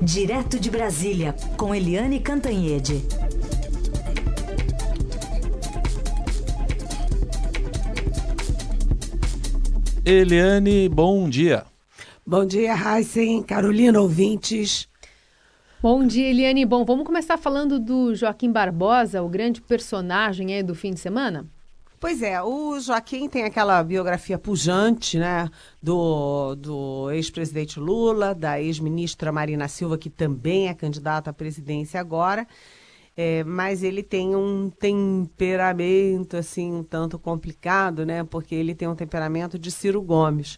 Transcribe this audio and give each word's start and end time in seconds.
Direto 0.00 0.60
de 0.60 0.70
Brasília, 0.70 1.34
com 1.56 1.74
Eliane 1.74 2.20
Cantanhede. 2.20 3.02
Eliane, 10.04 10.88
bom 10.88 11.28
dia. 11.28 11.64
Bom 12.24 12.46
dia, 12.46 12.74
Heisen, 12.74 13.42
Carolina, 13.42 14.00
ouvintes. 14.00 14.88
Bom 15.82 16.06
dia, 16.06 16.30
Eliane. 16.30 16.64
Bom, 16.64 16.84
vamos 16.84 17.04
começar 17.04 17.36
falando 17.36 17.80
do 17.80 18.14
Joaquim 18.14 18.52
Barbosa, 18.52 19.20
o 19.20 19.28
grande 19.28 19.60
personagem 19.60 20.54
aí 20.54 20.62
do 20.62 20.76
fim 20.76 20.92
de 20.92 21.00
semana? 21.00 21.44
Pois 22.00 22.22
é, 22.22 22.40
o 22.40 22.78
Joaquim 22.78 23.28
tem 23.28 23.42
aquela 23.42 23.82
biografia 23.82 24.38
pujante, 24.38 25.18
né, 25.18 25.50
do, 25.82 26.54
do 26.54 27.10
ex-presidente 27.10 27.80
Lula, 27.80 28.36
da 28.36 28.60
ex-ministra 28.60 29.32
Marina 29.32 29.66
Silva, 29.66 29.98
que 29.98 30.08
também 30.08 30.68
é 30.68 30.74
candidata 30.74 31.30
à 31.30 31.32
presidência 31.32 31.98
agora, 32.00 32.46
é, 33.16 33.42
mas 33.42 33.82
ele 33.82 34.04
tem 34.04 34.36
um 34.36 34.70
temperamento, 34.70 36.36
assim, 36.36 36.72
um 36.72 36.84
tanto 36.84 37.18
complicado, 37.18 38.06
né, 38.06 38.22
porque 38.22 38.54
ele 38.54 38.76
tem 38.76 38.86
um 38.86 38.94
temperamento 38.94 39.58
de 39.58 39.72
Ciro 39.72 40.00
Gomes. 40.00 40.56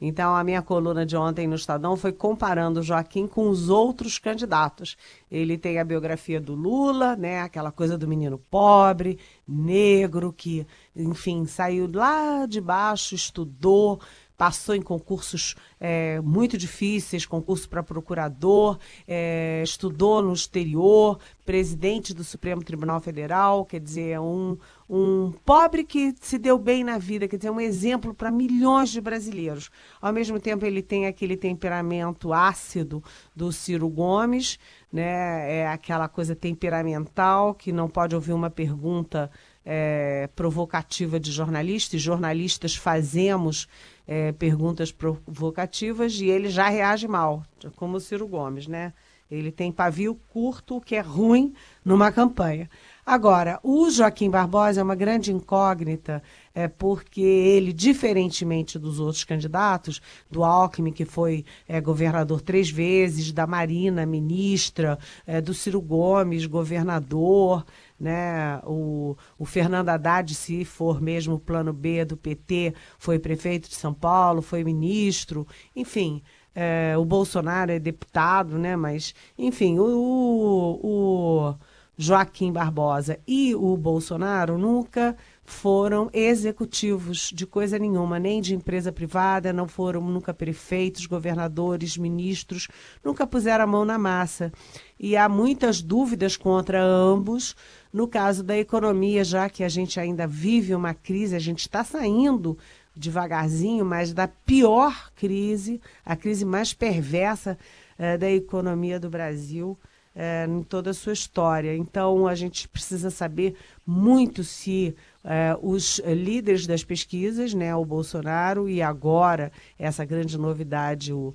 Então, 0.00 0.36
a 0.36 0.44
minha 0.44 0.62
coluna 0.62 1.04
de 1.04 1.16
ontem 1.16 1.48
no 1.48 1.56
Estadão 1.56 1.96
foi 1.96 2.12
comparando 2.12 2.82
Joaquim 2.82 3.26
com 3.26 3.48
os 3.48 3.68
outros 3.68 4.18
candidatos. 4.18 4.96
Ele 5.30 5.58
tem 5.58 5.80
a 5.80 5.84
biografia 5.84 6.40
do 6.40 6.54
Lula, 6.54 7.16
né, 7.16 7.40
aquela 7.40 7.72
coisa 7.72 7.98
do 7.98 8.06
menino 8.06 8.38
pobre, 8.50 9.18
negro, 9.46 10.32
que, 10.32 10.64
enfim, 10.94 11.46
saiu 11.46 11.90
lá 11.92 12.46
de 12.46 12.60
baixo, 12.60 13.14
estudou, 13.14 14.00
passou 14.38 14.72
em 14.76 14.80
concursos 14.80 15.56
é, 15.80 16.20
muito 16.20 16.56
difíceis, 16.56 17.26
concurso 17.26 17.68
para 17.68 17.82
procurador, 17.82 18.78
é, 19.06 19.60
estudou 19.64 20.22
no 20.22 20.32
exterior, 20.32 21.18
presidente 21.44 22.14
do 22.14 22.22
Supremo 22.22 22.62
Tribunal 22.62 23.00
Federal, 23.00 23.64
quer 23.64 23.80
dizer, 23.80 24.20
um, 24.20 24.56
um 24.88 25.32
pobre 25.44 25.82
que 25.82 26.14
se 26.20 26.38
deu 26.38 26.56
bem 26.56 26.84
na 26.84 26.98
vida, 26.98 27.26
quer 27.26 27.36
dizer, 27.36 27.50
um 27.50 27.60
exemplo 27.60 28.14
para 28.14 28.30
milhões 28.30 28.90
de 28.90 29.00
brasileiros. 29.00 29.70
Ao 30.00 30.12
mesmo 30.12 30.38
tempo, 30.38 30.64
ele 30.64 30.82
tem 30.82 31.06
aquele 31.06 31.36
temperamento 31.36 32.32
ácido 32.32 33.02
do 33.34 33.50
Ciro 33.50 33.88
Gomes, 33.88 34.56
né? 34.92 35.62
É 35.62 35.68
aquela 35.68 36.08
coisa 36.08 36.36
temperamental 36.36 37.54
que 37.54 37.72
não 37.72 37.88
pode 37.88 38.14
ouvir 38.14 38.32
uma 38.32 38.50
pergunta 38.50 39.30
é, 39.70 40.30
provocativa 40.34 41.20
de 41.20 41.30
jornalista, 41.30 41.94
e 41.94 41.98
jornalistas 41.98 42.74
fazemos 42.74 43.68
é, 44.06 44.32
perguntas 44.32 44.90
provocativas 44.90 46.14
e 46.14 46.24
ele 46.24 46.48
já 46.48 46.70
reage 46.70 47.06
mal, 47.06 47.42
como 47.76 47.98
o 47.98 48.00
Ciro 48.00 48.26
Gomes, 48.26 48.66
né? 48.66 48.94
Ele 49.30 49.52
tem 49.52 49.70
pavio 49.70 50.18
curto, 50.32 50.76
o 50.76 50.80
que 50.80 50.96
é 50.96 51.00
ruim 51.00 51.52
numa 51.84 52.10
campanha. 52.10 52.70
Agora, 53.04 53.60
o 53.62 53.90
Joaquim 53.90 54.30
Barbosa 54.30 54.80
é 54.80 54.82
uma 54.82 54.94
grande 54.94 55.30
incógnita, 55.30 56.22
é 56.54 56.66
porque 56.66 57.20
ele, 57.20 57.70
diferentemente 57.70 58.78
dos 58.78 58.98
outros 58.98 59.24
candidatos, 59.24 60.00
do 60.30 60.42
Alckmin, 60.42 60.92
que 60.92 61.04
foi 61.04 61.44
é, 61.68 61.78
governador 61.78 62.40
três 62.40 62.70
vezes, 62.70 63.30
da 63.30 63.46
Marina, 63.46 64.06
ministra, 64.06 64.98
é, 65.26 65.42
do 65.42 65.52
Ciro 65.52 65.80
Gomes, 65.82 66.46
governador, 66.46 67.66
né? 67.98 68.60
O, 68.64 69.16
o 69.38 69.44
Fernando 69.44 69.88
Haddad, 69.88 70.34
se 70.34 70.64
for 70.64 71.00
mesmo 71.00 71.34
o 71.34 71.40
plano 71.40 71.72
B 71.72 72.04
do 72.04 72.16
PT, 72.16 72.74
foi 72.98 73.18
prefeito 73.18 73.68
de 73.68 73.74
São 73.74 73.92
Paulo, 73.92 74.42
foi 74.42 74.62
ministro, 74.64 75.46
enfim. 75.74 76.22
É, 76.54 76.96
o 76.98 77.04
Bolsonaro 77.04 77.70
é 77.70 77.78
deputado, 77.78 78.58
né? 78.58 78.76
Mas, 78.76 79.14
enfim, 79.38 79.78
o, 79.78 80.80
o 80.82 81.54
Joaquim 81.96 82.52
Barbosa 82.52 83.18
e 83.26 83.56
o 83.56 83.76
Bolsonaro 83.76 84.56
nunca 84.56 85.16
foram 85.44 86.08
executivos 86.12 87.32
de 87.34 87.44
coisa 87.46 87.78
nenhuma, 87.78 88.20
nem 88.20 88.40
de 88.40 88.54
empresa 88.54 88.92
privada, 88.92 89.52
não 89.52 89.66
foram 89.66 90.00
nunca 90.02 90.32
prefeitos, 90.32 91.06
governadores, 91.06 91.96
ministros, 91.96 92.68
nunca 93.02 93.26
puseram 93.26 93.64
a 93.64 93.66
mão 93.66 93.84
na 93.84 93.98
massa. 93.98 94.52
E 94.98 95.16
há 95.16 95.28
muitas 95.28 95.80
dúvidas 95.80 96.36
contra 96.36 96.82
ambos. 96.82 97.54
No 97.92 98.08
caso 98.08 98.42
da 98.42 98.56
economia, 98.56 99.22
já 99.24 99.48
que 99.48 99.62
a 99.62 99.68
gente 99.68 100.00
ainda 100.00 100.26
vive 100.26 100.74
uma 100.74 100.92
crise, 100.92 101.36
a 101.36 101.38
gente 101.38 101.60
está 101.60 101.84
saindo 101.84 102.58
devagarzinho, 102.98 103.84
mas 103.84 104.12
da 104.12 104.26
pior 104.26 105.10
crise, 105.14 105.80
a 106.04 106.16
crise 106.16 106.44
mais 106.44 106.72
perversa 106.74 107.56
eh, 107.96 108.18
da 108.18 108.30
economia 108.30 108.98
do 108.98 109.08
Brasil 109.08 109.78
eh, 110.14 110.46
em 110.48 110.62
toda 110.64 110.90
a 110.90 110.94
sua 110.94 111.12
história. 111.12 111.76
Então, 111.76 112.26
a 112.26 112.34
gente 112.34 112.68
precisa 112.68 113.10
saber 113.10 113.54
muito 113.86 114.42
se 114.42 114.96
eh, 115.24 115.56
os 115.62 116.00
líderes 116.04 116.66
das 116.66 116.82
pesquisas, 116.82 117.54
né, 117.54 117.74
o 117.74 117.84
Bolsonaro 117.84 118.68
e 118.68 118.82
agora 118.82 119.52
essa 119.78 120.04
grande 120.04 120.36
novidade, 120.36 121.12
o 121.12 121.32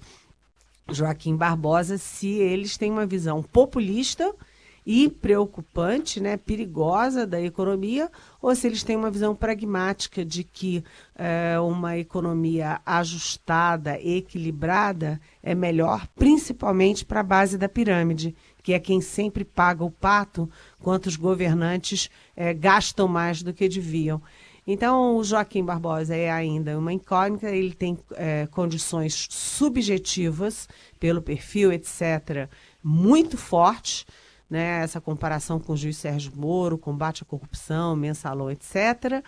Joaquim 0.89 1.35
Barbosa, 1.35 1.97
se 1.97 2.27
eles 2.27 2.77
têm 2.77 2.91
uma 2.91 3.05
visão 3.05 3.41
populista 3.41 4.33
e 4.85 5.09
preocupante, 5.09 6.19
né, 6.19 6.35
perigosa 6.35 7.25
da 7.25 7.41
economia, 7.41 8.11
ou 8.41 8.53
se 8.53 8.67
eles 8.67 8.83
têm 8.83 8.97
uma 8.97 9.09
visão 9.09 9.33
pragmática 9.33 10.25
de 10.25 10.43
que 10.43 10.83
é, 11.15 11.57
uma 11.59 11.97
economia 11.97 12.81
ajustada, 12.85 13.97
equilibrada, 14.01 15.21
é 15.41 15.55
melhor, 15.55 16.05
principalmente 16.15 17.05
para 17.05 17.21
a 17.21 17.23
base 17.23 17.57
da 17.57 17.69
pirâmide, 17.69 18.35
que 18.61 18.73
é 18.73 18.79
quem 18.79 18.99
sempre 18.99 19.45
paga 19.45 19.83
o 19.83 19.91
pato, 19.91 20.49
quanto 20.79 21.07
os 21.07 21.15
governantes 21.15 22.09
é, 22.35 22.53
gastam 22.53 23.07
mais 23.07 23.41
do 23.41 23.53
que 23.53 23.69
deviam. 23.69 24.21
Então, 24.65 25.17
o 25.17 25.23
Joaquim 25.23 25.63
Barbosa 25.63 26.15
é 26.15 26.31
ainda 26.31 26.77
uma 26.77 26.93
incógnita, 26.93 27.49
ele 27.49 27.73
tem 27.73 27.97
é, 28.13 28.47
condições 28.47 29.27
subjetivas, 29.29 30.69
pelo 30.99 31.21
perfil, 31.21 31.71
etc., 31.71 32.47
muito 32.81 33.37
fortes 33.37 34.05
né, 34.53 34.83
essa 34.83 35.01
comparação 35.01 35.59
com 35.59 35.73
o 35.73 35.77
juiz 35.77 35.97
Sérgio 35.97 36.31
Moro, 36.35 36.77
combate 36.77 37.23
à 37.23 37.25
corrupção, 37.25 37.95
mensalão, 37.95 38.51
etc. 38.51 39.23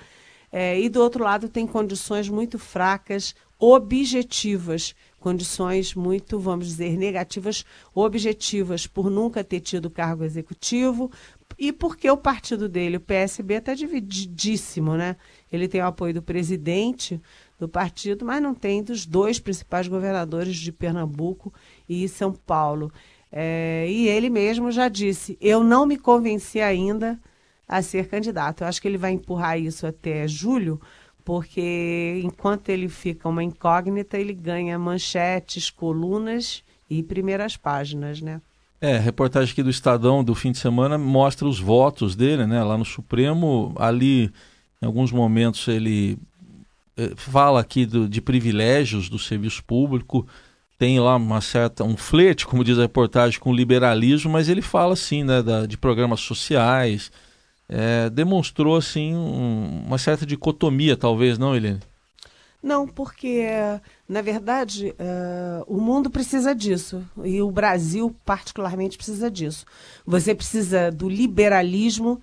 É, 0.51 0.79
e 0.79 0.87
do 0.87 1.01
outro 1.01 1.23
lado 1.23 1.49
tem 1.49 1.65
condições 1.65 2.29
muito 2.29 2.59
fracas, 2.59 3.33
objetivas, 3.73 4.93
condições 5.19 5.95
muito, 5.95 6.39
vamos 6.39 6.67
dizer, 6.67 6.97
negativas, 6.97 7.65
objetivas, 7.93 8.85
por 8.85 9.09
nunca 9.09 9.43
ter 9.43 9.59
tido 9.59 9.89
cargo 9.89 10.23
executivo 10.23 11.11
e 11.57 11.71
porque 11.71 12.09
o 12.09 12.17
partido 12.17 12.67
dele, 12.67 12.97
o 12.97 13.01
PSB, 13.01 13.55
está 13.55 13.73
divididíssimo, 13.73 14.95
né? 14.95 15.15
Ele 15.51 15.67
tem 15.67 15.81
o 15.81 15.85
apoio 15.85 16.13
do 16.13 16.21
presidente 16.21 17.19
do 17.57 17.67
partido, 17.67 18.25
mas 18.25 18.41
não 18.41 18.53
tem 18.53 18.83
dos 18.83 19.05
dois 19.05 19.39
principais 19.39 19.87
governadores 19.87 20.57
de 20.57 20.71
Pernambuco 20.71 21.53
e 21.87 22.07
São 22.07 22.33
Paulo. 22.33 22.91
É, 23.31 23.87
e 23.89 24.07
ele 24.07 24.29
mesmo 24.29 24.71
já 24.71 24.89
disse: 24.89 25.37
eu 25.41 25.63
não 25.63 25.85
me 25.85 25.97
convenci 25.97 26.59
ainda 26.59 27.19
a 27.67 27.81
ser 27.81 28.07
candidato. 28.07 28.61
Eu 28.61 28.67
acho 28.67 28.81
que 28.81 28.87
ele 28.87 28.97
vai 28.97 29.11
empurrar 29.11 29.59
isso 29.59 29.87
até 29.87 30.27
julho, 30.27 30.79
porque 31.25 32.21
enquanto 32.23 32.69
ele 32.69 32.87
fica 32.87 33.27
uma 33.27 33.43
incógnita, 33.43 34.15
ele 34.15 34.33
ganha 34.33 34.77
manchetes, 34.77 35.71
colunas 35.71 36.63
e 36.87 37.01
primeiras 37.01 37.57
páginas, 37.57 38.21
né? 38.21 38.39
É, 38.79 38.99
reportagem 38.99 39.51
aqui 39.51 39.63
do 39.63 39.69
Estadão 39.71 40.23
do 40.23 40.35
fim 40.35 40.51
de 40.51 40.59
semana 40.59 40.97
mostra 40.97 41.47
os 41.47 41.59
votos 41.59 42.15
dele, 42.15 42.45
né? 42.45 42.63
Lá 42.63 42.77
no 42.77 42.85
Supremo, 42.85 43.73
ali, 43.77 44.31
em 44.79 44.85
alguns 44.85 45.11
momentos, 45.11 45.67
ele 45.67 46.19
eh, 46.95 47.13
fala 47.15 47.59
aqui 47.59 47.87
do, 47.87 48.07
de 48.07 48.21
privilégios 48.21 49.09
do 49.09 49.17
serviço 49.17 49.63
público, 49.63 50.27
tem 50.77 50.99
lá 50.99 51.15
uma 51.15 51.41
certa 51.41 51.83
um 51.83 51.97
flerte, 51.97 52.45
como 52.45 52.63
diz 52.63 52.77
a 52.77 52.83
reportagem, 52.83 53.39
com 53.39 53.51
liberalismo, 53.51 54.31
mas 54.31 54.47
ele 54.47 54.61
fala 54.61 54.93
assim, 54.93 55.23
né, 55.23 55.41
da, 55.41 55.65
de 55.65 55.77
programas 55.77 56.19
sociais, 56.19 57.11
é, 57.67 58.09
demonstrou 58.09 58.75
assim 58.75 59.15
um, 59.15 59.83
uma 59.85 59.97
certa 59.97 60.25
dicotomia, 60.25 60.95
talvez, 60.95 61.37
não, 61.37 61.55
Helene? 61.55 61.79
Não, 62.61 62.87
porque 62.87 63.45
na 64.09 64.23
verdade 64.23 64.89
uh, 64.89 65.63
o 65.67 65.79
mundo 65.79 66.09
precisa 66.09 66.55
disso 66.55 67.03
e 67.23 67.39
o 67.39 67.51
Brasil 67.51 68.15
particularmente 68.25 68.97
precisa 68.97 69.29
disso. 69.29 69.65
Você 70.03 70.33
precisa 70.33 70.91
do 70.91 71.07
liberalismo 71.07 72.13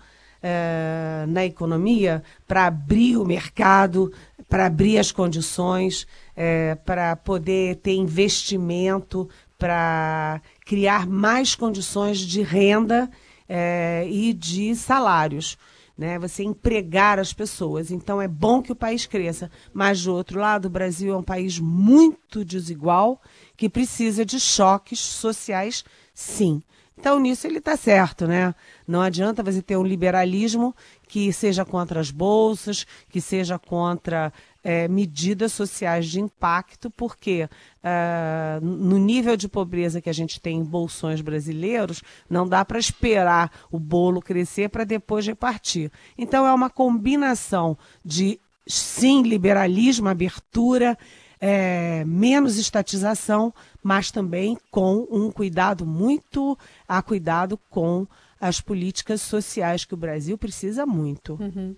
uh, 0.43 1.27
na 1.29 1.45
economia 1.45 2.25
para 2.45 2.67
abrir 2.67 3.19
o 3.19 3.25
mercado, 3.25 4.12
para 4.49 4.67
abrir 4.67 4.99
as 4.99 5.12
condições, 5.12 6.09
é, 6.37 6.75
para 6.75 7.15
poder 7.15 7.77
ter 7.77 7.95
investimento, 7.95 9.29
para 9.56 10.43
criar 10.67 11.06
mais 11.06 11.55
condições 11.55 12.19
de 12.19 12.43
renda 12.43 13.09
é, 13.54 14.08
e 14.08 14.32
de 14.32 14.75
salários. 14.75 15.58
né? 15.96 16.19
Você 16.19 16.43
empregar 16.43 17.19
as 17.19 17.34
pessoas. 17.34 17.90
Então 17.90 18.20
é 18.20 18.26
bom 18.26 18.62
que 18.62 18.72
o 18.72 18.76
país 18.76 19.04
cresça, 19.04 19.50
mas 19.75 20.02
do 20.02 20.14
outro 20.14 20.40
lado, 20.40 20.64
o 20.64 20.70
Brasil 20.70 21.12
é 21.12 21.16
um 21.16 21.22
país 21.22 21.58
muito 21.58 22.46
desigual 22.46 23.20
que 23.54 23.69
precisa 23.69 24.25
de 24.25 24.40
choques 24.40 24.99
sociais, 24.99 25.84
sim. 26.14 26.62
Então, 26.99 27.19
nisso 27.19 27.46
ele 27.46 27.58
está 27.58 27.76
certo, 27.76 28.26
né? 28.26 28.54
Não 28.87 29.00
adianta 29.00 29.43
você 29.43 29.60
ter 29.60 29.76
um 29.76 29.82
liberalismo 29.82 30.75
que 31.08 31.32
seja 31.32 31.64
contra 31.64 31.99
as 31.99 32.10
bolsas, 32.10 32.87
que 33.10 33.20
seja 33.20 33.58
contra 33.58 34.32
é, 34.62 34.87
medidas 34.87 35.53
sociais 35.53 36.06
de 36.06 36.20
impacto, 36.20 36.91
porque 36.91 37.49
uh, 37.82 38.64
no 38.64 38.99
nível 38.99 39.37
de 39.37 39.49
pobreza 39.49 40.00
que 40.00 40.11
a 40.11 40.14
gente 40.14 40.41
tem 40.41 40.59
em 40.59 40.64
bolsões 40.64 41.20
brasileiros, 41.20 42.03
não 42.31 42.47
dá 42.47 42.64
para 42.64 42.79
esperar 42.79 43.50
o 43.70 43.79
bolo 43.79 44.20
crescer 44.20 44.69
para 44.69 44.85
depois 44.85 45.26
repartir. 45.26 45.91
Então, 46.17 46.47
é 46.47 46.53
uma 46.53 46.70
combinação 46.70 47.76
de, 48.05 48.38
sim, 48.67 49.23
liberalismo, 49.23 50.09
abertura, 50.09 50.97
é, 51.41 52.05
menos 52.05 52.56
estatização, 52.56 53.53
mas 53.82 54.12
também 54.12 54.56
com 54.70 55.09
um 55.11 55.31
cuidado 55.32 55.85
muito 55.85 56.56
a 56.87 57.03
cuidado 57.03 57.59
com 57.69 58.06
as 58.41 58.61
políticas 58.61 59.20
sociais 59.20 59.85
que 59.85 59.94
o 59.94 59.97
Brasil 59.97 60.38
precisa 60.38 60.87
muito. 60.87 61.35
Uhum. 61.41 61.75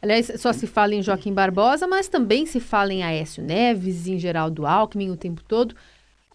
Aliás, 0.00 0.30
só 0.36 0.52
se 0.52 0.66
fala 0.66 0.94
em 0.94 1.02
Joaquim 1.02 1.32
Barbosa, 1.32 1.86
mas 1.86 2.08
também 2.08 2.46
se 2.46 2.60
fala 2.60 2.92
em 2.92 3.02
Aécio 3.02 3.42
Neves, 3.42 4.06
em 4.06 4.18
Geraldo 4.18 4.66
Alckmin 4.66 5.10
o 5.10 5.16
tempo 5.16 5.42
todo. 5.42 5.74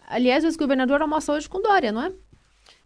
Aliás, 0.06 0.44
o 0.44 0.46
ex-governador 0.46 1.00
almoça 1.00 1.32
hoje 1.32 1.48
com 1.48 1.62
Dória, 1.62 1.90
não 1.90 2.02
é? 2.02 2.12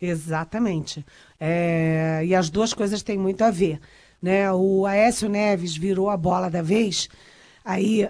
Exatamente. 0.01 1.05
É, 1.41 2.23
e 2.25 2.35
as 2.35 2.49
duas 2.49 2.73
coisas 2.73 3.03
têm 3.03 3.19
muito 3.19 3.43
a 3.43 3.51
ver. 3.51 3.81
Né? 4.23 4.51
O 4.53 4.87
Aécio 4.87 5.29
Neves 5.29 5.77
virou 5.77 6.11
a 6.11 6.17
bola 6.17 6.49
da 6.49 6.63
vez, 6.63 7.09
aí 7.65 8.09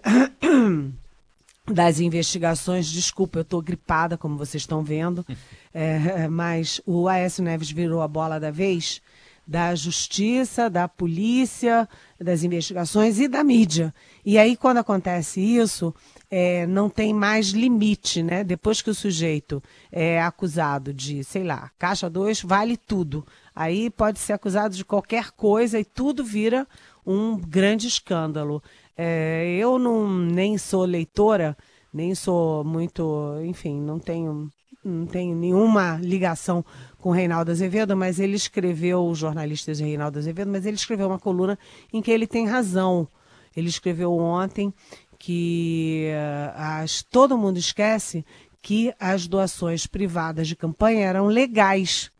das 1.67 2.00
investigações. 2.00 2.87
Desculpa, 2.87 3.38
eu 3.38 3.43
estou 3.43 3.62
gripada, 3.62 4.19
como 4.19 4.37
vocês 4.37 4.62
estão 4.62 4.82
vendo, 4.82 5.25
é, 5.73 6.29
mas 6.29 6.81
o 6.85 7.09
Aécio 7.09 7.43
Neves 7.43 7.70
virou 7.70 8.03
a 8.03 8.09
bola 8.09 8.38
da 8.38 8.50
vez 8.50 9.00
da 9.48 9.74
justiça, 9.74 10.68
da 10.68 10.86
polícia, 10.86 11.88
das 12.20 12.42
investigações 12.42 13.18
e 13.18 13.26
da 13.26 13.42
mídia. 13.42 13.94
E 14.22 14.36
aí, 14.36 14.54
quando 14.54 14.76
acontece 14.76 15.40
isso, 15.40 15.94
é, 16.30 16.66
não 16.66 16.90
tem 16.90 17.14
mais 17.14 17.48
limite, 17.48 18.22
né? 18.22 18.44
Depois 18.44 18.82
que 18.82 18.90
o 18.90 18.94
sujeito 18.94 19.62
é 19.90 20.20
acusado 20.20 20.92
de, 20.92 21.24
sei 21.24 21.44
lá, 21.44 21.70
caixa 21.78 22.10
2, 22.10 22.42
vale 22.42 22.76
tudo. 22.76 23.26
Aí 23.56 23.88
pode 23.88 24.18
ser 24.18 24.34
acusado 24.34 24.76
de 24.76 24.84
qualquer 24.84 25.30
coisa 25.30 25.80
e 25.80 25.84
tudo 25.84 26.22
vira 26.22 26.66
um 27.06 27.38
grande 27.38 27.88
escândalo. 27.88 28.62
É, 28.94 29.56
eu 29.58 29.78
não 29.78 30.06
nem 30.10 30.58
sou 30.58 30.84
leitora, 30.84 31.56
nem 31.90 32.14
sou 32.14 32.62
muito, 32.64 33.34
enfim, 33.46 33.80
não 33.80 33.98
tenho, 33.98 34.50
não 34.88 35.06
tenho 35.06 35.37
nenhuma 35.37 35.99
ligação 36.02 36.64
com 36.99 37.11
Reinaldo 37.11 37.50
Azevedo, 37.50 37.96
mas 37.96 38.19
ele 38.19 38.35
escreveu, 38.35 39.05
o 39.05 39.14
jornalista 39.14 39.73
de 39.73 39.85
Reinaldo 39.85 40.19
Azevedo, 40.19 40.50
mas 40.50 40.67
ele 40.67 40.76
escreveu 40.76 41.06
uma 41.06 41.19
coluna 41.19 41.58
em 41.93 42.02
que 42.02 42.11
ele 42.11 42.26
tem 42.26 42.46
razão. 42.46 43.06
Ele 43.56 43.69
escreveu 43.69 44.12
ontem 44.12 44.73
que 45.19 46.11
uh, 46.12 46.52
as, 46.56 47.02
todo 47.02 47.38
mundo 47.38 47.58
esquece 47.58 48.25
que 48.62 48.93
as 48.99 49.26
doações 49.26 49.87
privadas 49.87 50.49
de 50.49 50.56
campanha 50.56 51.06
eram 51.06 51.26
legais, 51.26 52.11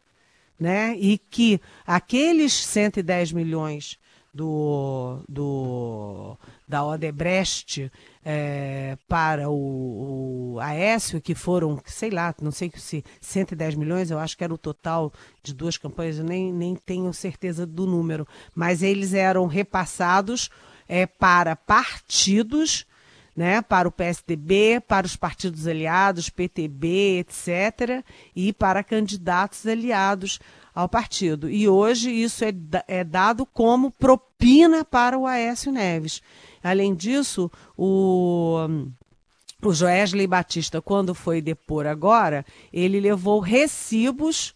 né? 0.59 0.97
E 0.97 1.19
que 1.19 1.61
aqueles 1.87 2.53
110 2.53 3.33
milhões 3.33 3.99
do, 4.33 5.21
do, 5.29 6.37
da 6.67 6.85
Odebrecht 6.85 7.91
é, 8.31 8.99
para 9.09 9.49
o, 9.49 10.57
o 10.57 10.61
Aécio, 10.61 11.19
que 11.19 11.35
foram, 11.35 11.81
sei 11.87 12.11
lá, 12.11 12.35
não 12.43 12.51
sei 12.51 12.71
se 12.77 13.03
110 13.23 13.75
milhões, 13.75 14.11
eu 14.11 14.19
acho 14.19 14.37
que 14.37 14.45
era 14.45 14.53
o 14.53 14.59
total 14.59 15.11
de 15.43 15.55
duas 15.55 15.79
campanhas, 15.79 16.19
eu 16.19 16.25
nem, 16.25 16.53
nem 16.53 16.77
tenho 16.77 17.11
certeza 17.15 17.65
do 17.65 17.87
número, 17.87 18.29
mas 18.55 18.83
eles 18.83 19.15
eram 19.15 19.47
repassados 19.47 20.51
é, 20.87 21.07
para 21.07 21.57
partidos 21.57 22.85
né, 23.35 23.63
para 23.63 23.89
o 23.89 23.93
PSDB, 23.93 24.83
para 24.87 25.07
os 25.07 25.15
partidos 25.15 25.67
aliados, 25.67 26.29
PTB, 26.29 27.21
etc., 27.21 28.05
e 28.35 28.53
para 28.53 28.83
candidatos 28.83 29.65
aliados 29.65 30.41
ao 30.75 30.89
partido. 30.89 31.49
E 31.49 31.69
hoje 31.69 32.11
isso 32.11 32.45
é, 32.45 32.53
é 32.89 33.05
dado 33.05 33.47
como 33.47 33.93
propina 33.93 34.85
para 34.85 35.17
o 35.17 35.25
Aécio 35.25 35.71
Neves. 35.71 36.21
Além 36.63 36.95
disso, 36.95 37.51
o. 37.77 38.67
O 39.61 39.73
Joesley 39.73 40.29
Batista, 40.29 40.81
quando 40.81 41.13
foi 41.17 41.43
depor 41.43 41.85
agora, 41.85 42.47
ele 42.73 43.01
levou 43.01 43.41
recibos 43.41 44.55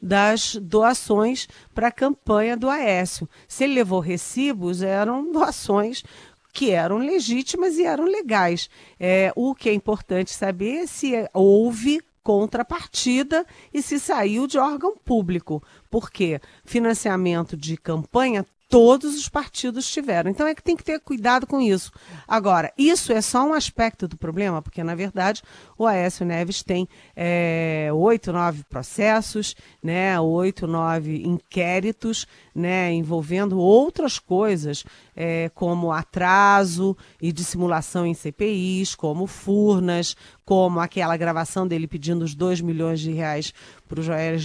das 0.00 0.54
doações 0.54 1.48
para 1.74 1.88
a 1.88 1.92
campanha 1.92 2.56
do 2.56 2.70
Aécio. 2.70 3.28
Se 3.48 3.64
ele 3.64 3.74
levou 3.74 3.98
recibos, 3.98 4.82
eram 4.82 5.32
doações 5.32 6.04
que 6.52 6.70
eram 6.70 6.98
legítimas 6.98 7.76
e 7.76 7.84
eram 7.84 8.04
legais. 8.04 8.70
É, 8.98 9.32
o 9.34 9.54
que 9.54 9.68
é 9.68 9.74
importante 9.74 10.32
saber 10.32 10.84
é 10.84 10.86
se 10.86 11.12
houve 11.34 12.00
contrapartida 12.22 13.46
e 13.72 13.82
se 13.82 14.00
saiu 14.00 14.46
de 14.46 14.58
órgão 14.58 14.96
público, 14.96 15.62
porque 15.90 16.40
financiamento 16.64 17.56
de 17.56 17.76
campanha 17.76 18.44
todos 18.68 19.16
os 19.16 19.28
partidos 19.28 19.90
tiveram. 19.90 20.30
Então 20.30 20.46
é 20.46 20.54
que 20.54 20.62
tem 20.62 20.76
que 20.76 20.84
ter 20.84 21.00
cuidado 21.00 21.46
com 21.46 21.60
isso. 21.60 21.92
Agora, 22.26 22.72
isso 22.76 23.12
é 23.12 23.20
só 23.20 23.46
um 23.46 23.54
aspecto 23.54 24.08
do 24.08 24.16
problema, 24.16 24.60
porque 24.60 24.82
na 24.82 24.94
verdade 24.94 25.42
o 25.78 25.86
Aécio 25.86 26.24
Neves 26.24 26.62
tem 26.62 26.88
é, 27.14 27.88
oito, 27.92 28.32
nove 28.32 28.64
processos, 28.64 29.54
né, 29.82 30.18
oito, 30.20 30.66
nove 30.66 31.22
inquéritos, 31.22 32.26
né, 32.54 32.92
envolvendo 32.92 33.58
outras 33.58 34.18
coisas, 34.18 34.84
é, 35.14 35.50
como 35.54 35.92
atraso 35.92 36.96
e 37.20 37.32
dissimulação 37.32 38.06
em 38.06 38.14
CPIs, 38.14 38.94
como 38.94 39.26
Furnas, 39.26 40.16
como 40.44 40.78
aquela 40.78 41.16
gravação 41.16 41.66
dele 41.66 41.88
pedindo 41.88 42.24
os 42.24 42.34
2 42.34 42.60
milhões 42.60 43.00
de 43.00 43.10
reais 43.12 43.52
para 43.88 44.00
o 44.00 44.02
Joel 44.02 44.36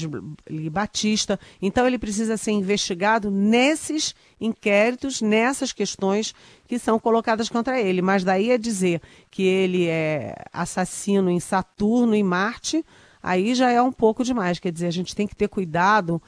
Batista. 0.71 1.39
Então 1.61 1.85
ele 1.85 1.99
precisa 1.99 2.37
ser 2.37 2.51
investigado 2.51 3.29
nesses 3.29 4.15
inquéritos, 4.41 5.21
nessas 5.21 5.71
questões 5.71 6.33
que 6.67 6.79
são 6.79 6.99
colocadas 6.99 7.47
contra 7.47 7.79
ele. 7.79 8.01
Mas 8.01 8.23
daí 8.23 8.51
a 8.51 8.57
dizer 8.57 9.01
que 9.29 9.43
ele 9.43 9.87
é 9.87 10.35
assassino 10.51 11.29
em 11.29 11.39
Saturno 11.39 12.15
e 12.15 12.23
Marte, 12.23 12.83
aí 13.21 13.53
já 13.53 13.71
é 13.71 13.81
um 13.81 13.91
pouco 13.91 14.23
demais. 14.23 14.59
Quer 14.59 14.71
dizer, 14.71 14.87
a 14.87 14.91
gente 14.91 15.15
tem 15.15 15.27
que 15.27 15.35
ter 15.35 15.47
cuidado 15.47 16.21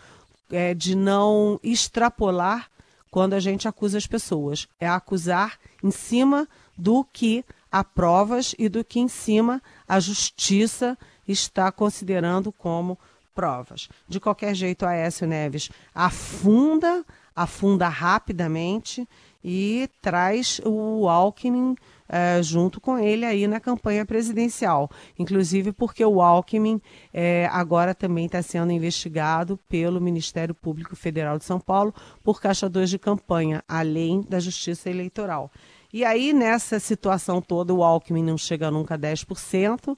é, 0.52 0.74
de 0.74 0.96
não 0.96 1.60
extrapolar 1.64 2.70
quando 3.10 3.34
a 3.34 3.40
gente 3.40 3.68
acusa 3.68 3.98
as 3.98 4.08
pessoas. 4.08 4.68
É 4.80 4.88
acusar 4.88 5.58
em 5.84 5.92
cima 5.92 6.48
do 6.78 7.04
que 7.04 7.44
há 7.72 7.84
provas 7.84 8.56
e 8.58 8.70
do 8.70 8.84
que 8.84 9.00
em 9.00 9.08
cima 9.08 9.62
a 9.88 10.00
justiça 10.00 10.98
está 11.28 11.72
considerando 11.72 12.52
como 12.52 12.98
provas. 13.34 13.90
De 14.08 14.20
qualquer 14.20 14.54
jeito, 14.54 14.86
a 14.86 14.90
Aécio 14.90 15.28
Neves 15.28 15.70
afunda, 15.94 17.04
afunda 17.36 17.88
rapidamente 17.88 19.08
e 19.44 19.90
traz 20.02 20.62
o 20.64 21.10
Alckmin 21.10 21.76
é, 22.08 22.42
junto 22.42 22.80
com 22.80 22.98
ele 22.98 23.26
aí 23.26 23.48
na 23.48 23.60
campanha 23.60 24.06
presidencial. 24.06 24.90
Inclusive 25.18 25.72
porque 25.72 26.06
o 26.06 26.22
Alckmin 26.22 26.82
é, 27.14 27.50
agora 27.52 27.94
também 27.94 28.28
está 28.28 28.42
sendo 28.42 28.72
investigado 28.72 29.60
pelo 29.68 30.00
Ministério 30.00 30.54
Público 30.54 30.96
Federal 30.96 31.38
de 31.38 31.44
São 31.44 31.60
Paulo 31.60 31.94
por 32.24 32.40
caixa 32.40 32.70
2 32.70 32.90
de 32.92 33.00
campanha, 33.00 33.64
além 33.68 34.22
da 34.22 34.40
Justiça 34.40 34.90
Eleitoral. 34.90 35.52
E 35.92 36.04
aí, 36.04 36.34
nessa 36.34 36.80
situação 36.80 37.40
toda, 37.40 37.72
o 37.72 37.84
Alckmin 37.84 38.24
não 38.24 38.36
chega 38.36 38.72
nunca 38.72 38.96
a 38.96 38.98
10%. 38.98 39.96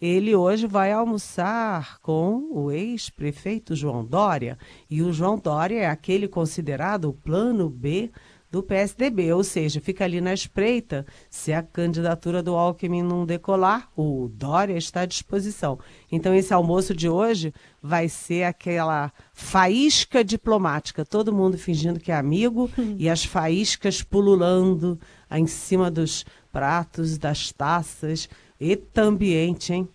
Ele 0.00 0.34
hoje 0.34 0.66
vai 0.66 0.92
almoçar 0.92 1.98
com 2.00 2.48
o 2.50 2.70
ex-prefeito 2.70 3.74
João 3.74 4.04
Dória. 4.04 4.58
E 4.88 5.02
o 5.02 5.12
João 5.12 5.38
Dória 5.38 5.80
é 5.80 5.86
aquele 5.86 6.28
considerado 6.28 7.06
o 7.08 7.14
plano 7.14 7.68
B 7.68 8.10
do 8.50 8.62
PSDB, 8.62 9.32
ou 9.32 9.44
seja, 9.44 9.80
fica 9.80 10.04
ali 10.04 10.20
na 10.20 10.32
espreita. 10.32 11.04
Se 11.28 11.52
a 11.52 11.62
candidatura 11.62 12.42
do 12.42 12.54
Alckmin 12.54 13.02
não 13.02 13.26
decolar, 13.26 13.90
o 13.94 14.30
Dória 14.32 14.76
está 14.76 15.02
à 15.02 15.06
disposição. 15.06 15.78
Então, 16.10 16.34
esse 16.34 16.54
almoço 16.54 16.94
de 16.94 17.08
hoje 17.08 17.52
vai 17.82 18.08
ser 18.08 18.44
aquela 18.44 19.12
faísca 19.34 20.24
diplomática, 20.24 21.04
todo 21.04 21.32
mundo 21.32 21.58
fingindo 21.58 22.00
que 22.00 22.10
é 22.10 22.16
amigo 22.16 22.70
e 22.96 23.08
as 23.08 23.24
faíscas 23.24 24.02
pululando 24.02 24.98
em 25.30 25.46
cima 25.46 25.90
dos 25.90 26.24
pratos, 26.50 27.18
das 27.18 27.52
taças. 27.52 28.28
Eita 28.60 29.02
ambiente, 29.02 29.72
hein? 29.72 29.88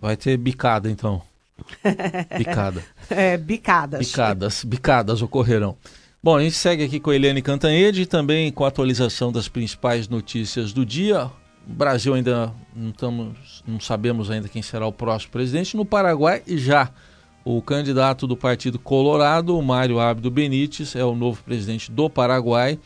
Vai 0.00 0.16
ter 0.16 0.36
bicada, 0.36 0.90
então. 0.90 1.20
Bicada. 2.38 2.82
é, 3.10 3.36
bicadas. 3.36 4.06
Bicadas, 4.06 4.64
bicadas 4.64 5.22
ocorrerão. 5.22 5.76
Bom, 6.22 6.36
a 6.36 6.42
gente 6.42 6.56
segue 6.56 6.84
aqui 6.84 7.00
com 7.00 7.10
a 7.10 7.14
Eliane 7.14 7.42
Cantanhede 7.42 8.02
e 8.02 8.06
também 8.06 8.52
com 8.52 8.64
a 8.64 8.68
atualização 8.68 9.32
das 9.32 9.48
principais 9.48 10.08
notícias 10.08 10.72
do 10.72 10.84
dia. 10.86 11.30
O 11.66 11.72
Brasil 11.72 12.14
ainda 12.14 12.52
não, 12.74 12.90
estamos, 12.90 13.64
não 13.66 13.80
sabemos 13.80 14.30
ainda 14.30 14.48
quem 14.48 14.62
será 14.62 14.86
o 14.86 14.92
próximo 14.92 15.32
presidente. 15.32 15.76
No 15.76 15.84
Paraguai, 15.84 16.42
já 16.46 16.90
o 17.44 17.60
candidato 17.62 18.26
do 18.26 18.36
Partido 18.36 18.78
Colorado, 18.78 19.56
o 19.56 19.62
Mário 19.62 19.98
Abdo 19.98 20.30
Benítez, 20.30 20.94
é 20.94 21.04
o 21.04 21.14
novo 21.14 21.42
presidente 21.42 21.90
do 21.90 22.08
Paraguai. 22.10 22.78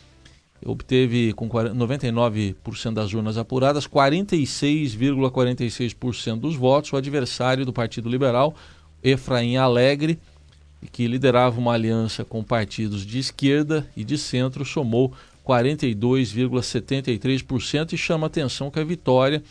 Obteve 0.65 1.33
com 1.35 1.47
99% 1.49 2.95
das 2.95 3.13
urnas 3.13 3.37
apuradas 3.37 3.87
46,46% 3.87 5.31
,46 5.31 5.95
dos 6.39 6.57
votos. 6.57 6.91
O 6.93 6.97
adversário 6.97 7.67
do 7.67 7.73
Partido 7.73 8.09
Liberal, 8.09 8.55
Efraim 9.03 9.57
Alegre, 9.57 10.19
que 10.91 11.07
liderava 11.07 11.59
uma 11.59 11.75
aliança 11.75 12.25
com 12.25 12.43
partidos 12.43 13.05
de 13.05 13.19
esquerda 13.19 13.87
e 13.95 14.03
de 14.03 14.17
centro, 14.17 14.65
somou 14.65 15.13
42,73% 15.47 17.93
e 17.93 17.99
chama 17.99 18.27
atenção 18.27 18.71
que 18.71 18.81
a 18.81 18.85
vitória 18.85 19.43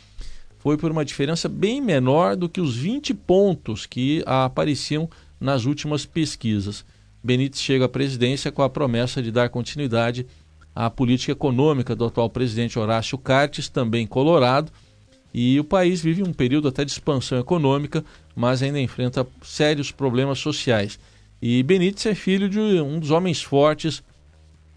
foi 0.58 0.76
por 0.78 0.90
uma 0.90 1.06
diferença 1.06 1.48
bem 1.48 1.80
menor 1.82 2.36
do 2.36 2.50
que 2.50 2.62
os 2.62 2.76
20 2.76 3.14
pontos 3.14 3.86
que 3.86 4.24
apareciam 4.26 5.08
nas 5.40 5.66
últimas 5.66 6.04
pesquisas. 6.06 6.84
Benítez 7.24 7.62
chega 7.62 7.86
à 7.86 7.90
presidência 7.90 8.52
com 8.52 8.64
a 8.64 8.70
promessa 8.70 9.22
de 9.22 9.32
dar 9.32 9.50
continuidade 9.50 10.26
à 10.76 10.90
política 10.90 11.32
econômica 11.32 11.96
do 11.96 12.06
atual 12.06 12.30
presidente 12.30 12.80
Horácio 12.80 13.18
Cartes, 13.18 13.70
também 13.70 14.08
colorado, 14.08 14.72
e 15.34 15.60
o 15.60 15.64
país 15.64 16.02
vive 16.02 16.22
um 16.22 16.32
período 16.32 16.68
até 16.68 16.86
de 16.86 16.92
expansão 16.92 17.40
econômica, 17.40 18.04
mas 18.36 18.62
ainda 18.62 18.80
enfrenta 18.80 19.26
sérios 19.42 19.92
problemas 19.92 20.40
sociais. 20.40 21.00
E 21.42 21.62
Benítez 21.64 22.06
é 22.06 22.16
filho 22.16 22.48
de 22.48 22.60
um 22.60 23.00
dos 23.00 23.12
homens 23.12 23.42
fortes 23.42 24.04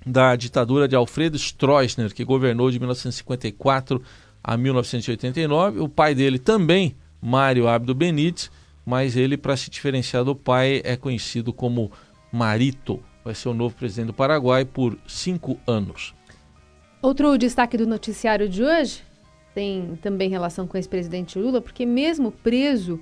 da 0.05 0.35
ditadura 0.35 0.88
de 0.88 0.97
Alfredo 0.97 1.37
Stroessner, 1.37 2.15
que 2.15 2.25
governou 2.25 2.71
de 2.71 2.79
1954 2.79 4.00
a 4.43 4.57
1989. 4.57 5.81
O 5.81 5.88
pai 5.88 6.15
dele 6.15 6.38
também, 6.38 6.97
Mário 7.21 7.69
Abdo 7.69 7.95
Benítez, 7.95 8.50
mas 8.85 9.17
ele, 9.17 9.37
para 9.37 9.57
se 9.57 9.69
diferenciar 9.69 10.25
do 10.25 10.35
pai, 10.35 10.81
é 10.85 10.97
conhecido 10.97 11.53
como 11.53 11.91
Marito. 12.33 13.03
Vai 13.26 13.35
ser 13.35 13.49
o 13.49 13.54
novo 13.54 13.75
presidente 13.75 14.06
do 14.06 14.12
Paraguai 14.12 14.64
por 14.64 14.97
cinco 15.04 15.59
anos. 15.66 16.14
Outro 17.02 17.37
destaque 17.37 17.76
do 17.76 17.85
noticiário 17.85 18.49
de 18.49 18.62
hoje 18.62 19.02
tem 19.52 19.99
também 20.00 20.30
relação 20.30 20.64
com 20.64 20.75
o 20.75 20.78
ex-presidente 20.78 21.37
Lula, 21.37 21.61
porque 21.61 21.85
mesmo 21.85 22.30
preso 22.30 23.00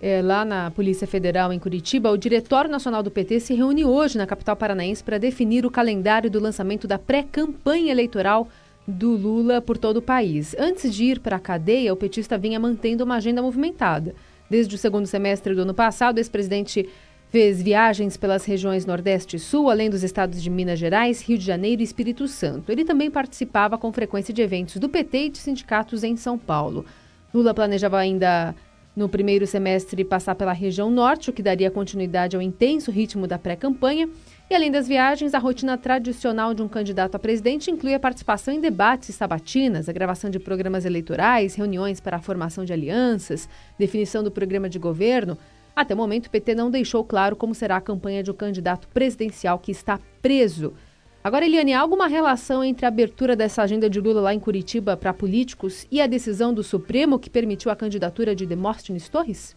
é, 0.00 0.22
lá 0.22 0.44
na 0.44 0.70
Polícia 0.70 1.08
Federal 1.08 1.52
em 1.52 1.58
Curitiba, 1.58 2.08
o 2.08 2.16
Diretório 2.16 2.70
Nacional 2.70 3.02
do 3.02 3.10
PT 3.10 3.40
se 3.40 3.52
reúne 3.52 3.84
hoje 3.84 4.16
na 4.16 4.28
capital 4.28 4.54
paranaense 4.54 5.02
para 5.02 5.18
definir 5.18 5.66
o 5.66 5.70
calendário 5.72 6.30
do 6.30 6.38
lançamento 6.38 6.86
da 6.86 6.96
pré-campanha 6.96 7.90
eleitoral 7.90 8.46
do 8.86 9.10
Lula 9.16 9.60
por 9.60 9.76
todo 9.76 9.96
o 9.96 10.02
país. 10.02 10.54
Antes 10.56 10.94
de 10.94 11.02
ir 11.02 11.18
para 11.18 11.34
a 11.34 11.40
cadeia, 11.40 11.92
o 11.92 11.96
petista 11.96 12.38
vinha 12.38 12.60
mantendo 12.60 13.02
uma 13.02 13.16
agenda 13.16 13.42
movimentada. 13.42 14.14
Desde 14.48 14.76
o 14.76 14.78
segundo 14.78 15.06
semestre 15.06 15.52
do 15.52 15.62
ano 15.62 15.74
passado, 15.74 16.16
o 16.16 16.20
ex-presidente 16.20 16.88
fez 17.30 17.60
viagens 17.62 18.16
pelas 18.16 18.44
regiões 18.44 18.86
Nordeste 18.86 19.36
e 19.36 19.38
Sul, 19.38 19.70
além 19.70 19.90
dos 19.90 20.02
estados 20.02 20.42
de 20.42 20.48
Minas 20.48 20.78
Gerais, 20.78 21.20
Rio 21.20 21.36
de 21.36 21.44
Janeiro 21.44 21.82
e 21.82 21.84
Espírito 21.84 22.26
Santo. 22.26 22.72
Ele 22.72 22.84
também 22.84 23.10
participava 23.10 23.76
com 23.76 23.92
frequência 23.92 24.32
de 24.32 24.40
eventos 24.40 24.76
do 24.76 24.88
PT 24.88 25.18
e 25.18 25.28
de 25.30 25.38
sindicatos 25.38 26.04
em 26.04 26.16
São 26.16 26.38
Paulo. 26.38 26.86
Lula 27.32 27.52
planejava 27.52 27.98
ainda 27.98 28.54
no 28.96 29.08
primeiro 29.08 29.46
semestre 29.46 30.02
passar 30.02 30.34
pela 30.34 30.52
região 30.52 30.90
norte, 30.90 31.30
o 31.30 31.32
que 31.32 31.42
daria 31.42 31.70
continuidade 31.70 32.34
ao 32.34 32.42
intenso 32.42 32.90
ritmo 32.90 33.26
da 33.26 33.38
pré-campanha. 33.38 34.08
E 34.50 34.54
além 34.54 34.70
das 34.70 34.88
viagens, 34.88 35.34
a 35.34 35.38
rotina 35.38 35.76
tradicional 35.76 36.54
de 36.54 36.62
um 36.62 36.68
candidato 36.68 37.14
a 37.14 37.18
presidente 37.18 37.70
inclui 37.70 37.94
a 37.94 38.00
participação 38.00 38.52
em 38.52 38.60
debates 38.60 39.14
sabatinas, 39.14 39.88
a 39.88 39.92
gravação 39.92 40.30
de 40.30 40.40
programas 40.40 40.86
eleitorais, 40.86 41.54
reuniões 41.54 42.00
para 42.00 42.16
a 42.16 42.20
formação 42.20 42.64
de 42.64 42.72
alianças, 42.72 43.48
definição 43.78 44.24
do 44.24 44.30
programa 44.30 44.68
de 44.68 44.78
governo. 44.78 45.38
Até 45.78 45.94
o 45.94 45.96
momento, 45.96 46.26
o 46.26 46.30
PT 46.30 46.56
não 46.56 46.72
deixou 46.72 47.04
claro 47.04 47.36
como 47.36 47.54
será 47.54 47.76
a 47.76 47.80
campanha 47.80 48.20
de 48.20 48.32
um 48.32 48.34
candidato 48.34 48.88
presidencial 48.88 49.60
que 49.60 49.70
está 49.70 49.96
preso. 50.20 50.74
Agora, 51.22 51.46
Eliane, 51.46 51.72
há 51.72 51.78
alguma 51.78 52.08
relação 52.08 52.64
entre 52.64 52.84
a 52.84 52.88
abertura 52.88 53.36
dessa 53.36 53.62
agenda 53.62 53.88
de 53.88 54.00
Lula 54.00 54.20
lá 54.20 54.34
em 54.34 54.40
Curitiba 54.40 54.96
para 54.96 55.14
políticos 55.14 55.86
e 55.88 56.00
a 56.00 56.08
decisão 56.08 56.52
do 56.52 56.64
Supremo 56.64 57.16
que 57.16 57.30
permitiu 57.30 57.70
a 57.70 57.76
candidatura 57.76 58.34
de 58.34 58.44
Demóstenes 58.44 59.08
Torres? 59.08 59.56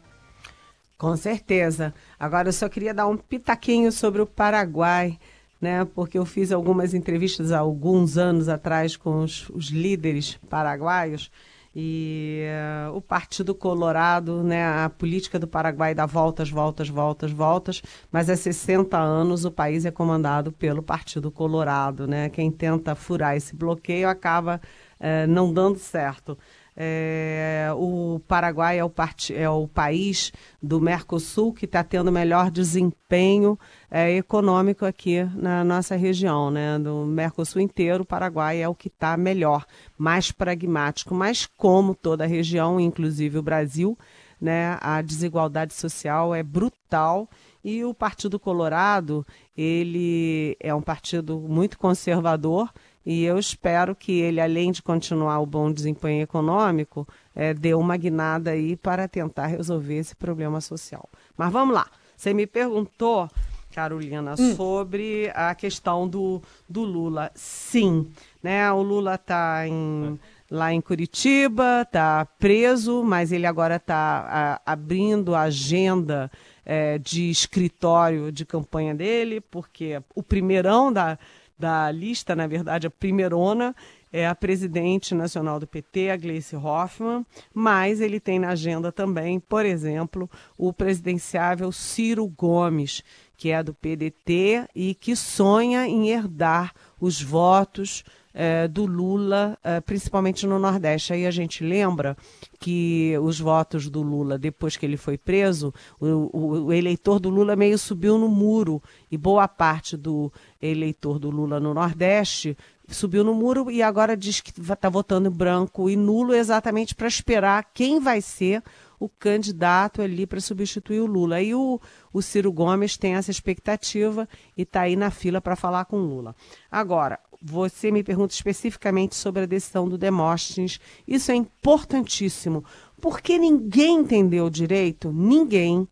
Com 0.95 1.17
certeza. 1.17 1.91
Agora 2.19 2.49
eu 2.49 2.53
só 2.53 2.69
queria 2.69 2.93
dar 2.93 3.07
um 3.07 3.17
pitaquinho 3.17 3.91
sobre 3.91 4.21
o 4.21 4.27
Paraguai, 4.27 5.17
né? 5.59 5.85
Porque 5.85 6.19
eu 6.19 6.25
fiz 6.25 6.51
algumas 6.51 6.93
entrevistas 6.93 7.51
há 7.51 7.57
alguns 7.57 8.15
anos 8.15 8.47
atrás 8.47 8.95
com 8.95 9.23
os, 9.23 9.49
os 9.49 9.69
líderes 9.69 10.37
paraguaios 10.47 11.31
e 11.75 12.43
uh, 12.89 12.95
o 12.95 13.01
Partido 13.01 13.55
Colorado, 13.55 14.43
né, 14.43 14.65
a 14.65 14.89
política 14.89 15.39
do 15.39 15.47
Paraguai 15.47 15.95
dá 15.95 16.05
voltas, 16.05 16.49
voltas, 16.49 16.89
voltas, 16.89 17.31
voltas, 17.31 17.81
mas 18.11 18.29
há 18.29 18.35
60 18.35 18.97
anos 18.97 19.45
o 19.45 19.51
país 19.51 19.85
é 19.85 19.91
comandado 19.91 20.51
pelo 20.51 20.83
Partido 20.83 21.31
Colorado. 21.31 22.07
Né? 22.07 22.29
Quem 22.29 22.51
tenta 22.51 22.93
furar 22.93 23.37
esse 23.37 23.55
bloqueio 23.55 24.09
acaba 24.09 24.59
uh, 24.99 25.27
não 25.27 25.53
dando 25.53 25.77
certo. 25.77 26.37
É, 26.75 27.69
o 27.75 28.21
Paraguai 28.27 28.79
é 28.79 28.85
o, 28.85 28.91
é 29.35 29.49
o 29.49 29.67
país 29.67 30.31
do 30.61 30.79
Mercosul 30.79 31.53
que 31.53 31.65
está 31.65 31.83
tendo 31.83 32.11
melhor 32.11 32.49
desempenho 32.49 33.59
é, 33.89 34.15
econômico 34.15 34.85
aqui 34.85 35.23
na 35.35 35.63
nossa 35.65 35.95
região, 35.95 36.49
né? 36.49 36.79
Do 36.79 37.05
Mercosul 37.05 37.61
inteiro, 37.61 38.03
o 38.03 38.05
Paraguai 38.05 38.61
é 38.61 38.69
o 38.69 38.75
que 38.75 38.87
está 38.87 39.17
melhor, 39.17 39.65
mais 39.97 40.31
pragmático, 40.31 41.13
mas 41.13 41.45
como 41.57 41.93
toda 41.93 42.23
a 42.23 42.27
região, 42.27 42.79
inclusive 42.79 43.37
o 43.37 43.43
Brasil, 43.43 43.97
né? 44.39 44.77
A 44.79 45.01
desigualdade 45.01 45.73
social 45.73 46.33
é 46.33 46.41
brutal 46.41 47.29
e 47.63 47.83
o 47.83 47.93
Partido 47.93 48.39
Colorado 48.39 49.25
ele 49.55 50.55
é 50.59 50.73
um 50.73 50.81
partido 50.81 51.37
muito 51.37 51.77
conservador 51.77 52.71
e 53.05 53.23
eu 53.23 53.39
espero 53.39 53.95
que 53.95 54.11
ele, 54.19 54.39
além 54.39 54.71
de 54.71 54.81
continuar 54.81 55.39
o 55.39 55.45
bom 55.45 55.71
desempenho 55.71 56.21
econômico, 56.21 57.07
é, 57.35 57.53
dê 57.53 57.73
uma 57.73 57.97
guinada 57.97 58.51
aí 58.51 58.75
para 58.75 59.07
tentar 59.07 59.47
resolver 59.47 59.97
esse 59.97 60.15
problema 60.15 60.61
social. 60.61 61.09
Mas 61.35 61.51
vamos 61.51 61.73
lá. 61.73 61.87
Você 62.15 62.33
me 62.33 62.45
perguntou, 62.45 63.27
Carolina, 63.73 64.35
hum. 64.37 64.55
sobre 64.55 65.31
a 65.33 65.55
questão 65.55 66.07
do, 66.07 66.41
do 66.69 66.83
Lula. 66.83 67.31
Sim, 67.33 68.11
né? 68.43 68.71
O 68.71 68.81
Lula 68.83 69.15
está 69.15 69.67
em 69.67 70.19
lá 70.51 70.73
em 70.73 70.81
Curitiba, 70.81 71.83
está 71.83 72.25
preso, 72.37 73.05
mas 73.05 73.31
ele 73.31 73.47
agora 73.47 73.77
está 73.77 74.61
abrindo 74.65 75.33
a 75.33 75.43
agenda 75.43 76.29
é, 76.65 76.97
de 76.97 77.29
escritório 77.29 78.33
de 78.33 78.45
campanha 78.45 78.93
dele, 78.93 79.39
porque 79.39 80.01
o 80.13 80.21
primeirão 80.21 80.91
da, 80.91 81.17
da 81.61 81.91
lista, 81.91 82.35
na 82.35 82.47
verdade, 82.47 82.87
a 82.87 82.89
primeirona 82.89 83.75
é 84.11 84.27
a 84.27 84.33
presidente 84.33 85.13
nacional 85.13 85.59
do 85.59 85.67
PT, 85.67 86.09
a 86.09 86.17
Gleice 86.17 86.55
Hoffmann, 86.55 87.23
mas 87.53 88.01
ele 88.01 88.19
tem 88.19 88.39
na 88.39 88.49
agenda 88.49 88.91
também, 88.91 89.39
por 89.39 89.63
exemplo, 89.63 90.29
o 90.57 90.73
presidenciável 90.73 91.71
Ciro 91.71 92.27
Gomes, 92.27 93.03
que 93.37 93.51
é 93.51 93.61
do 93.61 93.75
PDT 93.75 94.67
e 94.75 94.95
que 94.95 95.15
sonha 95.15 95.85
em 95.87 96.09
herdar 96.09 96.73
os 96.99 97.21
votos 97.21 98.03
é, 98.33 98.67
do 98.67 98.85
Lula, 98.85 99.57
é, 99.63 99.79
principalmente 99.81 100.45
no 100.47 100.59
Nordeste. 100.59 101.13
Aí 101.13 101.25
a 101.25 101.31
gente 101.31 101.63
lembra 101.63 102.15
que 102.59 103.15
os 103.21 103.39
votos 103.39 103.89
do 103.89 104.01
Lula, 104.01 104.37
depois 104.37 104.77
que 104.77 104.85
ele 104.85 104.97
foi 104.97 105.17
preso, 105.17 105.73
o, 105.99 106.05
o, 106.07 106.65
o, 106.65 106.73
eleitor 106.73 107.19
do 107.19 107.29
Lula 107.29 107.55
meio 107.55 107.77
subiu 107.77 108.17
no 108.17 108.27
muro 108.27 108.81
e 109.09 109.17
boa 109.17 109.47
parte 109.47 109.97
do 109.97 110.31
eleitor 110.61 111.19
do 111.19 111.29
Lula 111.29 111.59
no 111.59 111.73
Nordeste 111.73 112.57
subiu 112.93 113.23
no 113.23 113.33
muro 113.33 113.71
e 113.71 113.81
agora 113.81 114.17
diz 114.17 114.41
que 114.41 114.51
está 114.59 114.89
votando 114.89 115.31
branco 115.31 115.89
e 115.89 115.95
nulo 115.95 116.33
exatamente 116.33 116.93
para 116.93 117.07
esperar 117.07 117.71
quem 117.73 117.99
vai 117.99 118.21
ser 118.21 118.61
o 118.99 119.09
candidato 119.09 120.01
ali 120.01 120.27
para 120.27 120.39
substituir 120.39 120.99
o 120.99 121.07
Lula. 121.07 121.41
E 121.41 121.55
o, 121.55 121.81
o 122.13 122.21
Ciro 122.21 122.51
Gomes 122.51 122.97
tem 122.97 123.15
essa 123.15 123.31
expectativa 123.31 124.29
e 124.55 124.61
está 124.61 124.81
aí 124.81 124.95
na 124.95 125.09
fila 125.09 125.41
para 125.41 125.55
falar 125.55 125.85
com 125.85 125.97
o 125.97 126.05
Lula. 126.05 126.35
Agora, 126.69 127.19
você 127.41 127.91
me 127.91 128.03
pergunta 128.03 128.33
especificamente 128.33 129.15
sobre 129.15 129.43
a 129.43 129.47
decisão 129.47 129.89
do 129.89 129.97
Demóstenes. 129.97 130.79
Isso 131.07 131.31
é 131.31 131.35
importantíssimo, 131.35 132.63
porque 133.01 133.37
ninguém 133.37 133.99
entendeu 133.99 134.49
direito, 134.49 135.11
ninguém, 135.11 135.87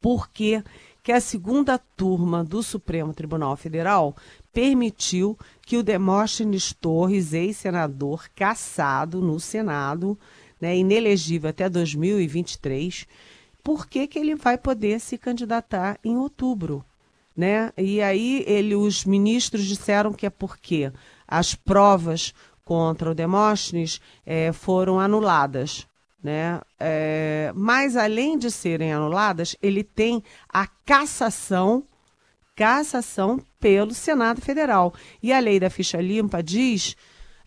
porque 0.00 0.62
que 1.02 1.12
a 1.12 1.20
segunda 1.20 1.78
turma 1.78 2.44
do 2.44 2.62
Supremo 2.62 3.12
Tribunal 3.12 3.56
Federal 3.56 4.14
permitiu 4.52 5.38
que 5.62 5.76
o 5.76 5.82
Demóstenes 5.82 6.72
Torres, 6.72 7.32
ex-senador 7.32 8.28
cassado 8.34 9.20
no 9.20 9.40
Senado, 9.40 10.18
né, 10.60 10.76
inelegível 10.76 11.50
até 11.50 11.68
2023, 11.68 13.06
por 13.62 13.86
que, 13.86 14.06
que 14.06 14.18
ele 14.18 14.34
vai 14.34 14.58
poder 14.58 15.00
se 15.00 15.16
candidatar 15.16 15.98
em 16.04 16.16
outubro? 16.16 16.84
Né? 17.36 17.72
E 17.76 18.00
aí 18.02 18.44
ele, 18.46 18.74
os 18.74 19.04
ministros 19.04 19.64
disseram 19.64 20.12
que 20.12 20.26
é 20.26 20.30
porque 20.30 20.92
as 21.26 21.54
provas 21.54 22.34
contra 22.64 23.10
o 23.10 23.14
Demóstenes 23.14 24.00
é, 24.24 24.52
foram 24.52 25.00
anuladas. 25.00 25.86
Né? 26.22 26.60
É, 26.78 27.50
mas 27.54 27.96
além 27.96 28.36
de 28.36 28.50
serem 28.50 28.92
anuladas, 28.92 29.56
ele 29.62 29.82
tem 29.82 30.22
a 30.48 30.66
cassação, 30.66 31.82
cassação 32.54 33.42
pelo 33.58 33.94
Senado 33.94 34.40
Federal. 34.40 34.92
E 35.22 35.32
a 35.32 35.38
lei 35.38 35.58
da 35.58 35.70
ficha 35.70 36.00
limpa 36.00 36.42
diz 36.42 36.94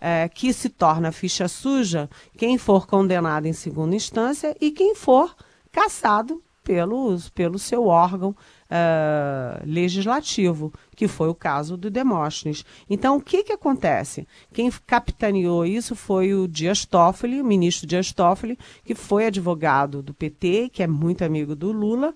é, 0.01 0.27
que 0.27 0.51
se 0.51 0.69
torna 0.69 1.11
ficha 1.11 1.47
suja 1.47 2.09
quem 2.37 2.57
for 2.57 2.87
condenado 2.87 3.45
em 3.45 3.53
segunda 3.53 3.95
instância 3.95 4.53
e 4.59 4.71
quem 4.71 4.95
for 4.95 5.35
cassado 5.71 6.43
pelo, 6.63 7.17
pelo 7.33 7.59
seu 7.59 7.85
órgão 7.87 8.35
uh, 8.69 9.61
legislativo, 9.65 10.73
que 10.95 11.07
foi 11.07 11.29
o 11.29 11.35
caso 11.35 11.77
do 11.77 11.89
Demóstenes. 11.89 12.65
Então, 12.89 13.17
o 13.17 13.21
que, 13.21 13.43
que 13.43 13.53
acontece? 13.53 14.27
Quem 14.53 14.71
capitaneou 14.85 15.65
isso 15.65 15.95
foi 15.95 16.33
o 16.33 16.47
Dias 16.47 16.85
Toffoli, 16.85 17.41
o 17.41 17.45
ministro 17.45 17.87
Dias 17.87 18.11
Toffoli, 18.11 18.57
que 18.83 18.95
foi 18.95 19.25
advogado 19.25 20.01
do 20.01 20.13
PT, 20.13 20.69
que 20.71 20.83
é 20.83 20.87
muito 20.87 21.23
amigo 21.23 21.55
do 21.55 21.71
Lula, 21.71 22.13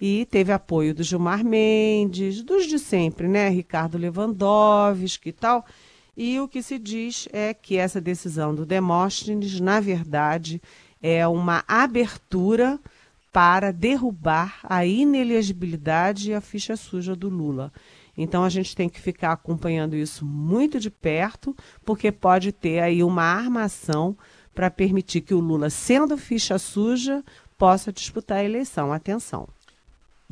e 0.00 0.26
teve 0.26 0.52
apoio 0.52 0.94
do 0.94 1.02
Gilmar 1.02 1.44
Mendes, 1.44 2.42
dos 2.42 2.66
de 2.66 2.78
sempre, 2.78 3.28
né? 3.28 3.48
Ricardo 3.48 3.96
Lewandowski 3.96 5.28
e 5.30 5.32
tal. 5.32 5.64
E 6.16 6.38
o 6.40 6.46
que 6.46 6.62
se 6.62 6.78
diz 6.78 7.28
é 7.32 7.52
que 7.52 7.76
essa 7.76 8.00
decisão 8.00 8.54
do 8.54 8.64
Demóstenes, 8.64 9.58
na 9.60 9.80
verdade, 9.80 10.60
é 11.02 11.26
uma 11.26 11.64
abertura 11.66 12.78
para 13.34 13.72
derrubar 13.72 14.60
a 14.62 14.86
inelegibilidade 14.86 16.30
e 16.30 16.34
a 16.34 16.40
ficha 16.40 16.76
suja 16.76 17.16
do 17.16 17.28
Lula. 17.28 17.72
Então 18.16 18.44
a 18.44 18.48
gente 18.48 18.76
tem 18.76 18.88
que 18.88 19.00
ficar 19.00 19.32
acompanhando 19.32 19.96
isso 19.96 20.24
muito 20.24 20.78
de 20.78 20.88
perto, 20.88 21.52
porque 21.84 22.12
pode 22.12 22.52
ter 22.52 22.78
aí 22.78 23.02
uma 23.02 23.24
armação 23.24 24.16
para 24.54 24.70
permitir 24.70 25.20
que 25.20 25.34
o 25.34 25.40
Lula, 25.40 25.68
sendo 25.68 26.16
ficha 26.16 26.56
suja, 26.60 27.24
possa 27.58 27.92
disputar 27.92 28.38
a 28.38 28.44
eleição. 28.44 28.92
Atenção. 28.92 29.48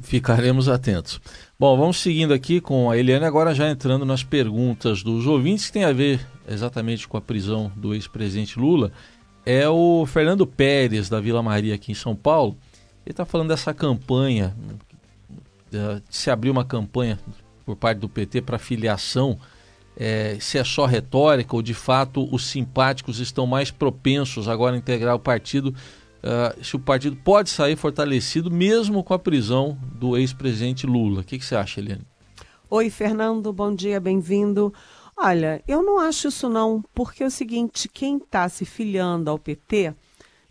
Ficaremos 0.00 0.68
atentos. 0.68 1.20
Bom, 1.58 1.76
vamos 1.76 2.00
seguindo 2.00 2.32
aqui 2.32 2.60
com 2.60 2.88
a 2.88 2.96
Eliane, 2.96 3.24
agora 3.24 3.52
já 3.52 3.68
entrando 3.68 4.04
nas 4.04 4.22
perguntas 4.22 5.02
dos 5.02 5.26
ouvintes, 5.26 5.66
que 5.66 5.72
tem 5.72 5.82
a 5.82 5.92
ver 5.92 6.24
exatamente 6.46 7.08
com 7.08 7.16
a 7.16 7.20
prisão 7.20 7.72
do 7.74 7.94
ex-presidente 7.94 8.60
Lula. 8.60 8.92
É 9.44 9.68
o 9.68 10.06
Fernando 10.06 10.46
Pérez, 10.46 11.08
da 11.08 11.18
Vila 11.18 11.42
Maria, 11.42 11.74
aqui 11.74 11.90
em 11.90 11.96
São 11.96 12.14
Paulo. 12.14 12.56
Ele 13.04 13.12
está 13.12 13.24
falando 13.24 13.48
dessa 13.48 13.74
campanha, 13.74 14.56
de 15.70 16.02
se 16.08 16.30
abrir 16.30 16.50
uma 16.50 16.64
campanha 16.64 17.18
por 17.64 17.76
parte 17.76 17.98
do 17.98 18.08
PT 18.08 18.42
para 18.42 18.58
filiação, 18.58 19.38
é, 19.96 20.36
se 20.40 20.58
é 20.58 20.64
só 20.64 20.86
retórica 20.86 21.54
ou 21.54 21.62
de 21.62 21.74
fato 21.74 22.28
os 22.34 22.46
simpáticos 22.46 23.18
estão 23.18 23.46
mais 23.46 23.70
propensos 23.70 24.48
agora 24.48 24.74
a 24.74 24.78
integrar 24.78 25.14
o 25.14 25.18
partido, 25.18 25.68
uh, 25.68 26.64
se 26.64 26.76
o 26.76 26.78
partido 26.78 27.16
pode 27.16 27.50
sair 27.50 27.76
fortalecido 27.76 28.50
mesmo 28.50 29.02
com 29.04 29.12
a 29.12 29.18
prisão 29.18 29.78
do 29.94 30.16
ex-presidente 30.16 30.86
Lula. 30.86 31.20
O 31.20 31.24
que, 31.24 31.38
que 31.38 31.44
você 31.44 31.54
acha, 31.54 31.80
Eliane? 31.80 32.06
Oi, 32.70 32.88
Fernando, 32.88 33.52
bom 33.52 33.74
dia, 33.74 34.00
bem-vindo. 34.00 34.72
Olha, 35.16 35.62
eu 35.68 35.82
não 35.82 35.98
acho 35.98 36.28
isso 36.28 36.48
não, 36.48 36.82
porque 36.94 37.22
é 37.22 37.26
o 37.26 37.30
seguinte, 37.30 37.88
quem 37.88 38.16
está 38.16 38.48
se 38.48 38.64
filiando 38.64 39.30
ao 39.30 39.38
PT 39.38 39.94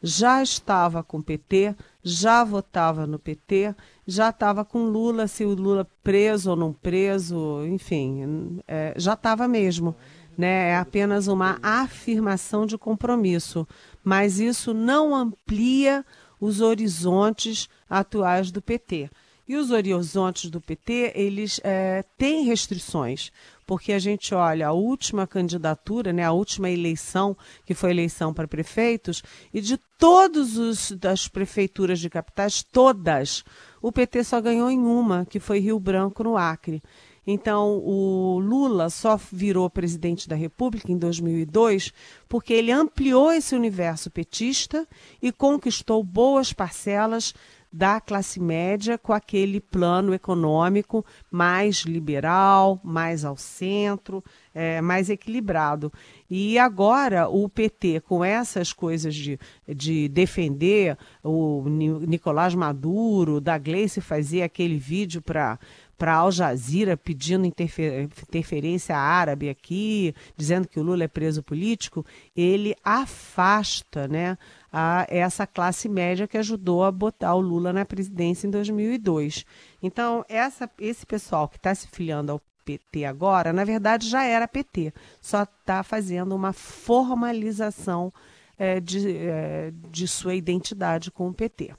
já 0.03 0.41
estava 0.41 1.03
com 1.03 1.17
o 1.17 1.23
PT, 1.23 1.75
já 2.03 2.43
votava 2.43 3.05
no 3.05 3.19
PT, 3.19 3.75
já 4.07 4.29
estava 4.29 4.65
com 4.65 4.85
Lula, 4.85 5.27
se 5.27 5.45
o 5.45 5.53
Lula 5.53 5.87
preso 6.03 6.51
ou 6.51 6.55
não 6.55 6.73
preso, 6.73 7.65
enfim, 7.65 8.59
é, 8.67 8.93
já 8.97 9.13
estava 9.13 9.47
mesmo. 9.47 9.95
Né? 10.37 10.69
É 10.69 10.77
apenas 10.77 11.27
uma 11.27 11.59
afirmação 11.61 12.65
de 12.65 12.77
compromisso, 12.77 13.67
mas 14.03 14.39
isso 14.39 14.73
não 14.73 15.13
amplia 15.13 16.05
os 16.39 16.61
horizontes 16.61 17.69
atuais 17.89 18.49
do 18.49 18.61
PT. 18.61 19.09
E 19.47 19.55
os 19.57 19.69
horizontes 19.69 20.49
do 20.49 20.61
PT, 20.61 21.11
eles 21.13 21.59
é, 21.63 22.03
têm 22.17 22.45
restrições, 22.45 23.31
porque 23.71 23.93
a 23.93 23.99
gente 23.99 24.35
olha 24.35 24.67
a 24.67 24.73
última 24.73 25.25
candidatura, 25.25 26.11
né, 26.11 26.25
a 26.25 26.33
última 26.33 26.69
eleição, 26.69 27.37
que 27.65 27.73
foi 27.73 27.91
eleição 27.91 28.33
para 28.33 28.45
prefeitos, 28.45 29.23
e 29.53 29.61
de 29.61 29.77
todas 29.97 30.91
as 31.01 31.29
prefeituras 31.29 31.97
de 32.01 32.09
capitais, 32.09 32.63
todas, 32.63 33.45
o 33.81 33.89
PT 33.89 34.25
só 34.25 34.41
ganhou 34.41 34.69
em 34.69 34.77
uma, 34.77 35.25
que 35.25 35.39
foi 35.39 35.59
Rio 35.59 35.79
Branco, 35.79 36.21
no 36.21 36.35
Acre. 36.35 36.83
Então, 37.25 37.77
o 37.77 38.39
Lula 38.39 38.89
só 38.89 39.15
virou 39.31 39.69
presidente 39.69 40.27
da 40.27 40.35
República 40.35 40.91
em 40.91 40.97
2002 40.97 41.93
porque 42.27 42.51
ele 42.51 42.73
ampliou 42.73 43.31
esse 43.31 43.55
universo 43.55 44.11
petista 44.11 44.85
e 45.21 45.31
conquistou 45.31 46.03
boas 46.03 46.51
parcelas 46.51 47.33
da 47.71 48.01
classe 48.01 48.39
média 48.39 48.97
com 48.97 49.13
aquele 49.13 49.61
plano 49.61 50.13
econômico 50.13 51.05
mais 51.31 51.83
liberal, 51.83 52.81
mais 52.83 53.23
ao 53.23 53.37
centro, 53.37 54.23
é, 54.53 54.81
mais 54.81 55.09
equilibrado. 55.09 55.91
E 56.29 56.59
agora 56.59 57.29
o 57.29 57.47
PT, 57.47 58.01
com 58.01 58.23
essas 58.25 58.73
coisas 58.73 59.15
de, 59.15 59.39
de 59.67 60.09
defender 60.09 60.97
o 61.23 61.63
Nicolás 61.67 62.53
Maduro, 62.53 63.39
da 63.39 63.57
Gleice 63.57 64.01
fazer 64.01 64.41
aquele 64.41 64.77
vídeo 64.77 65.21
para 65.21 65.57
para 66.01 66.15
Al 66.15 66.31
Jazeera 66.31 66.97
pedindo 66.97 67.45
interfer 67.45 68.09
interferência 68.27 68.97
árabe 68.97 69.49
aqui, 69.49 70.15
dizendo 70.35 70.67
que 70.67 70.79
o 70.79 70.83
Lula 70.83 71.03
é 71.03 71.07
preso 71.07 71.43
político, 71.43 72.03
ele 72.35 72.75
afasta 72.83 74.07
né, 74.07 74.35
a 74.73 75.05
essa 75.07 75.45
classe 75.45 75.87
média 75.87 76.27
que 76.27 76.39
ajudou 76.39 76.83
a 76.83 76.91
botar 76.91 77.35
o 77.35 77.39
Lula 77.39 77.71
na 77.71 77.85
presidência 77.85 78.47
em 78.47 78.49
2002. 78.49 79.45
Então, 79.79 80.25
essa, 80.27 80.67
esse 80.79 81.05
pessoal 81.05 81.47
que 81.47 81.57
está 81.57 81.75
se 81.75 81.87
filiando 81.87 82.31
ao 82.31 82.41
PT 82.65 83.05
agora, 83.05 83.53
na 83.53 83.63
verdade 83.63 84.09
já 84.09 84.23
era 84.23 84.47
PT, 84.47 84.91
só 85.21 85.43
está 85.43 85.83
fazendo 85.83 86.35
uma 86.35 86.51
formalização 86.51 88.11
é, 88.57 88.79
de, 88.79 89.17
é, 89.17 89.71
de 89.91 90.07
sua 90.07 90.33
identidade 90.33 91.11
com 91.11 91.27
o 91.27 91.33
PT. 91.33 91.75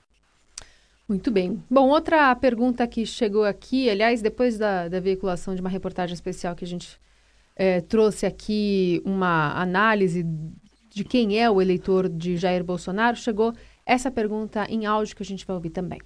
Muito 1.07 1.29
bem. 1.29 1.61
Bom, 1.69 1.89
outra 1.89 2.33
pergunta 2.35 2.87
que 2.87 3.05
chegou 3.05 3.43
aqui, 3.43 3.89
aliás, 3.89 4.21
depois 4.21 4.57
da, 4.57 4.87
da 4.87 4.99
veiculação 4.99 5.53
de 5.53 5.61
uma 5.61 5.69
reportagem 5.69 6.13
especial 6.13 6.55
que 6.55 6.63
a 6.63 6.67
gente 6.67 6.97
é, 7.55 7.81
trouxe 7.81 8.25
aqui 8.25 9.01
uma 9.05 9.53
análise 9.61 10.25
de 10.89 11.03
quem 11.03 11.39
é 11.39 11.49
o 11.49 11.61
eleitor 11.61 12.07
de 12.07 12.37
Jair 12.37 12.63
Bolsonaro, 12.63 13.17
chegou 13.17 13.53
essa 13.85 14.09
pergunta 14.09 14.65
em 14.69 14.85
áudio 14.85 15.15
que 15.15 15.23
a 15.23 15.25
gente 15.25 15.45
vai 15.45 15.55
ouvir 15.55 15.71
também. 15.71 15.99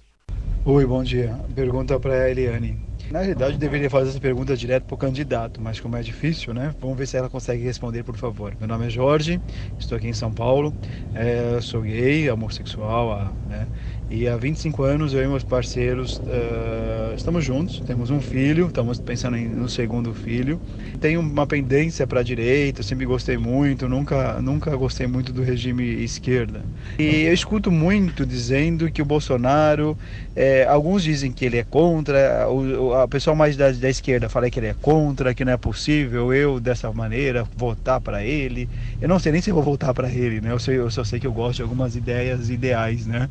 Oi, 0.64 0.84
bom 0.84 1.02
dia. 1.02 1.38
Pergunta 1.54 1.98
para 1.98 2.24
a 2.24 2.30
Eliane. 2.30 2.78
Na 3.10 3.20
realidade, 3.20 3.54
eu 3.54 3.58
deveria 3.58 3.88
fazer 3.88 4.10
essa 4.10 4.20
pergunta 4.20 4.54
direto 4.54 4.84
para 4.84 4.94
o 4.94 4.98
candidato, 4.98 5.62
mas 5.62 5.80
como 5.80 5.96
é 5.96 6.02
difícil, 6.02 6.52
né? 6.52 6.74
Vamos 6.78 6.98
ver 6.98 7.06
se 7.06 7.16
ela 7.16 7.30
consegue 7.30 7.62
responder, 7.62 8.02
por 8.02 8.16
favor. 8.16 8.54
Meu 8.58 8.68
nome 8.68 8.86
é 8.86 8.90
Jorge, 8.90 9.40
estou 9.78 9.96
aqui 9.96 10.08
em 10.08 10.12
São 10.12 10.30
Paulo, 10.30 10.74
é, 11.14 11.58
sou 11.62 11.80
gay, 11.80 12.28
homossexual, 12.30 13.32
né? 13.48 13.66
E 14.10 14.26
há 14.26 14.38
25 14.38 14.84
anos 14.84 15.12
eu 15.12 15.22
e 15.22 15.28
meus 15.28 15.44
parceiros 15.44 16.18
uh, 16.20 17.14
estamos 17.14 17.44
juntos, 17.44 17.82
temos 17.84 18.08
um 18.08 18.22
filho, 18.22 18.68
estamos 18.68 18.98
pensando 18.98 19.36
em, 19.36 19.46
no 19.46 19.68
segundo 19.68 20.14
filho. 20.14 20.58
Tenho 20.98 21.20
uma 21.20 21.46
pendência 21.46 22.06
para 22.06 22.20
a 22.20 22.22
direita, 22.22 22.82
sempre 22.82 23.04
gostei 23.04 23.36
muito, 23.36 23.86
nunca, 23.86 24.40
nunca 24.40 24.74
gostei 24.76 25.06
muito 25.06 25.30
do 25.30 25.42
regime 25.42 25.84
esquerda. 26.02 26.64
E 26.98 27.24
eu 27.24 27.34
escuto 27.34 27.70
muito 27.70 28.24
dizendo 28.24 28.90
que 28.90 29.02
o 29.02 29.04
Bolsonaro, 29.04 29.96
é, 30.34 30.64
alguns 30.64 31.02
dizem 31.02 31.30
que 31.30 31.44
ele 31.44 31.58
é 31.58 31.64
contra, 31.64 32.48
o, 32.48 32.94
a 32.94 33.06
pessoa 33.06 33.36
mais 33.36 33.58
da, 33.58 33.70
da 33.70 33.90
esquerda 33.90 34.30
fala 34.30 34.50
que 34.50 34.58
ele 34.58 34.68
é 34.68 34.74
contra, 34.80 35.34
que 35.34 35.44
não 35.44 35.52
é 35.52 35.58
possível 35.58 36.32
eu 36.32 36.58
dessa 36.58 36.90
maneira 36.94 37.46
votar 37.54 38.00
para 38.00 38.24
ele. 38.24 38.70
Eu 39.02 39.08
não 39.08 39.18
sei 39.18 39.32
nem 39.32 39.42
se 39.42 39.52
vou 39.52 39.62
votar 39.62 39.92
para 39.92 40.08
ele, 40.10 40.40
né? 40.40 40.50
Eu, 40.50 40.58
sei, 40.58 40.78
eu 40.78 40.90
só 40.90 41.04
sei 41.04 41.20
que 41.20 41.26
eu 41.26 41.32
gosto 41.32 41.56
de 41.56 41.62
algumas 41.62 41.94
ideias 41.94 42.48
ideais, 42.48 43.06
né? 43.06 43.28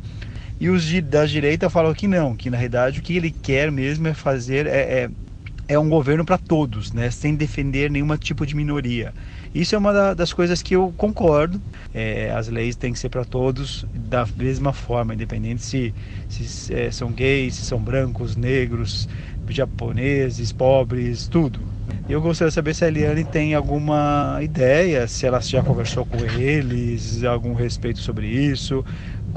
E 0.59 0.69
os 0.69 0.91
da 1.03 1.25
direita 1.25 1.69
falam 1.69 1.93
que 1.93 2.07
não, 2.07 2.35
que 2.35 2.49
na 2.49 2.57
realidade 2.57 2.99
o 2.99 3.03
que 3.03 3.15
ele 3.15 3.31
quer 3.31 3.71
mesmo 3.71 4.07
é 4.07 4.13
fazer 4.13 4.65
é, 4.65 5.03
é, 5.03 5.09
é 5.67 5.77
um 5.77 5.89
governo 5.89 6.25
para 6.25 6.37
todos, 6.37 6.93
né, 6.93 7.11
sem 7.11 7.35
defender 7.35 7.91
nenhum 7.91 8.15
tipo 8.17 8.45
de 8.45 8.55
minoria. 8.55 9.13
Isso 9.53 9.75
é 9.75 9.77
uma 9.77 9.93
da, 9.93 10.13
das 10.13 10.33
coisas 10.33 10.61
que 10.61 10.75
eu 10.75 10.93
concordo. 10.97 11.61
É, 11.93 12.31
as 12.31 12.47
leis 12.47 12.75
têm 12.75 12.93
que 12.93 12.99
ser 12.99 13.09
para 13.09 13.25
todos 13.25 13.85
da 13.93 14.27
mesma 14.35 14.73
forma, 14.73 15.13
independente 15.13 15.61
se, 15.61 15.93
se 16.27 16.73
é, 16.73 16.89
são 16.91 17.11
gays, 17.11 17.55
se 17.55 17.65
são 17.65 17.79
brancos, 17.79 18.35
negros, 18.35 19.07
japoneses, 19.49 20.51
pobres, 20.51 21.27
tudo. 21.27 21.61
Eu 22.07 22.21
gostaria 22.21 22.49
de 22.49 22.55
saber 22.55 22.73
se 22.73 22.85
a 22.85 22.87
Eliane 22.87 23.25
tem 23.25 23.53
alguma 23.53 24.39
ideia, 24.41 25.07
se 25.07 25.25
ela 25.25 25.41
já 25.41 25.61
conversou 25.61 26.05
com 26.05 26.17
eles, 26.25 27.23
algum 27.23 27.53
respeito 27.53 27.99
sobre 27.99 28.27
isso, 28.27 28.83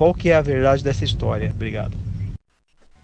qual 0.01 0.15
que 0.15 0.31
é 0.31 0.35
a 0.35 0.41
verdade 0.41 0.83
dessa 0.83 1.05
história? 1.05 1.51
Obrigado. 1.51 1.95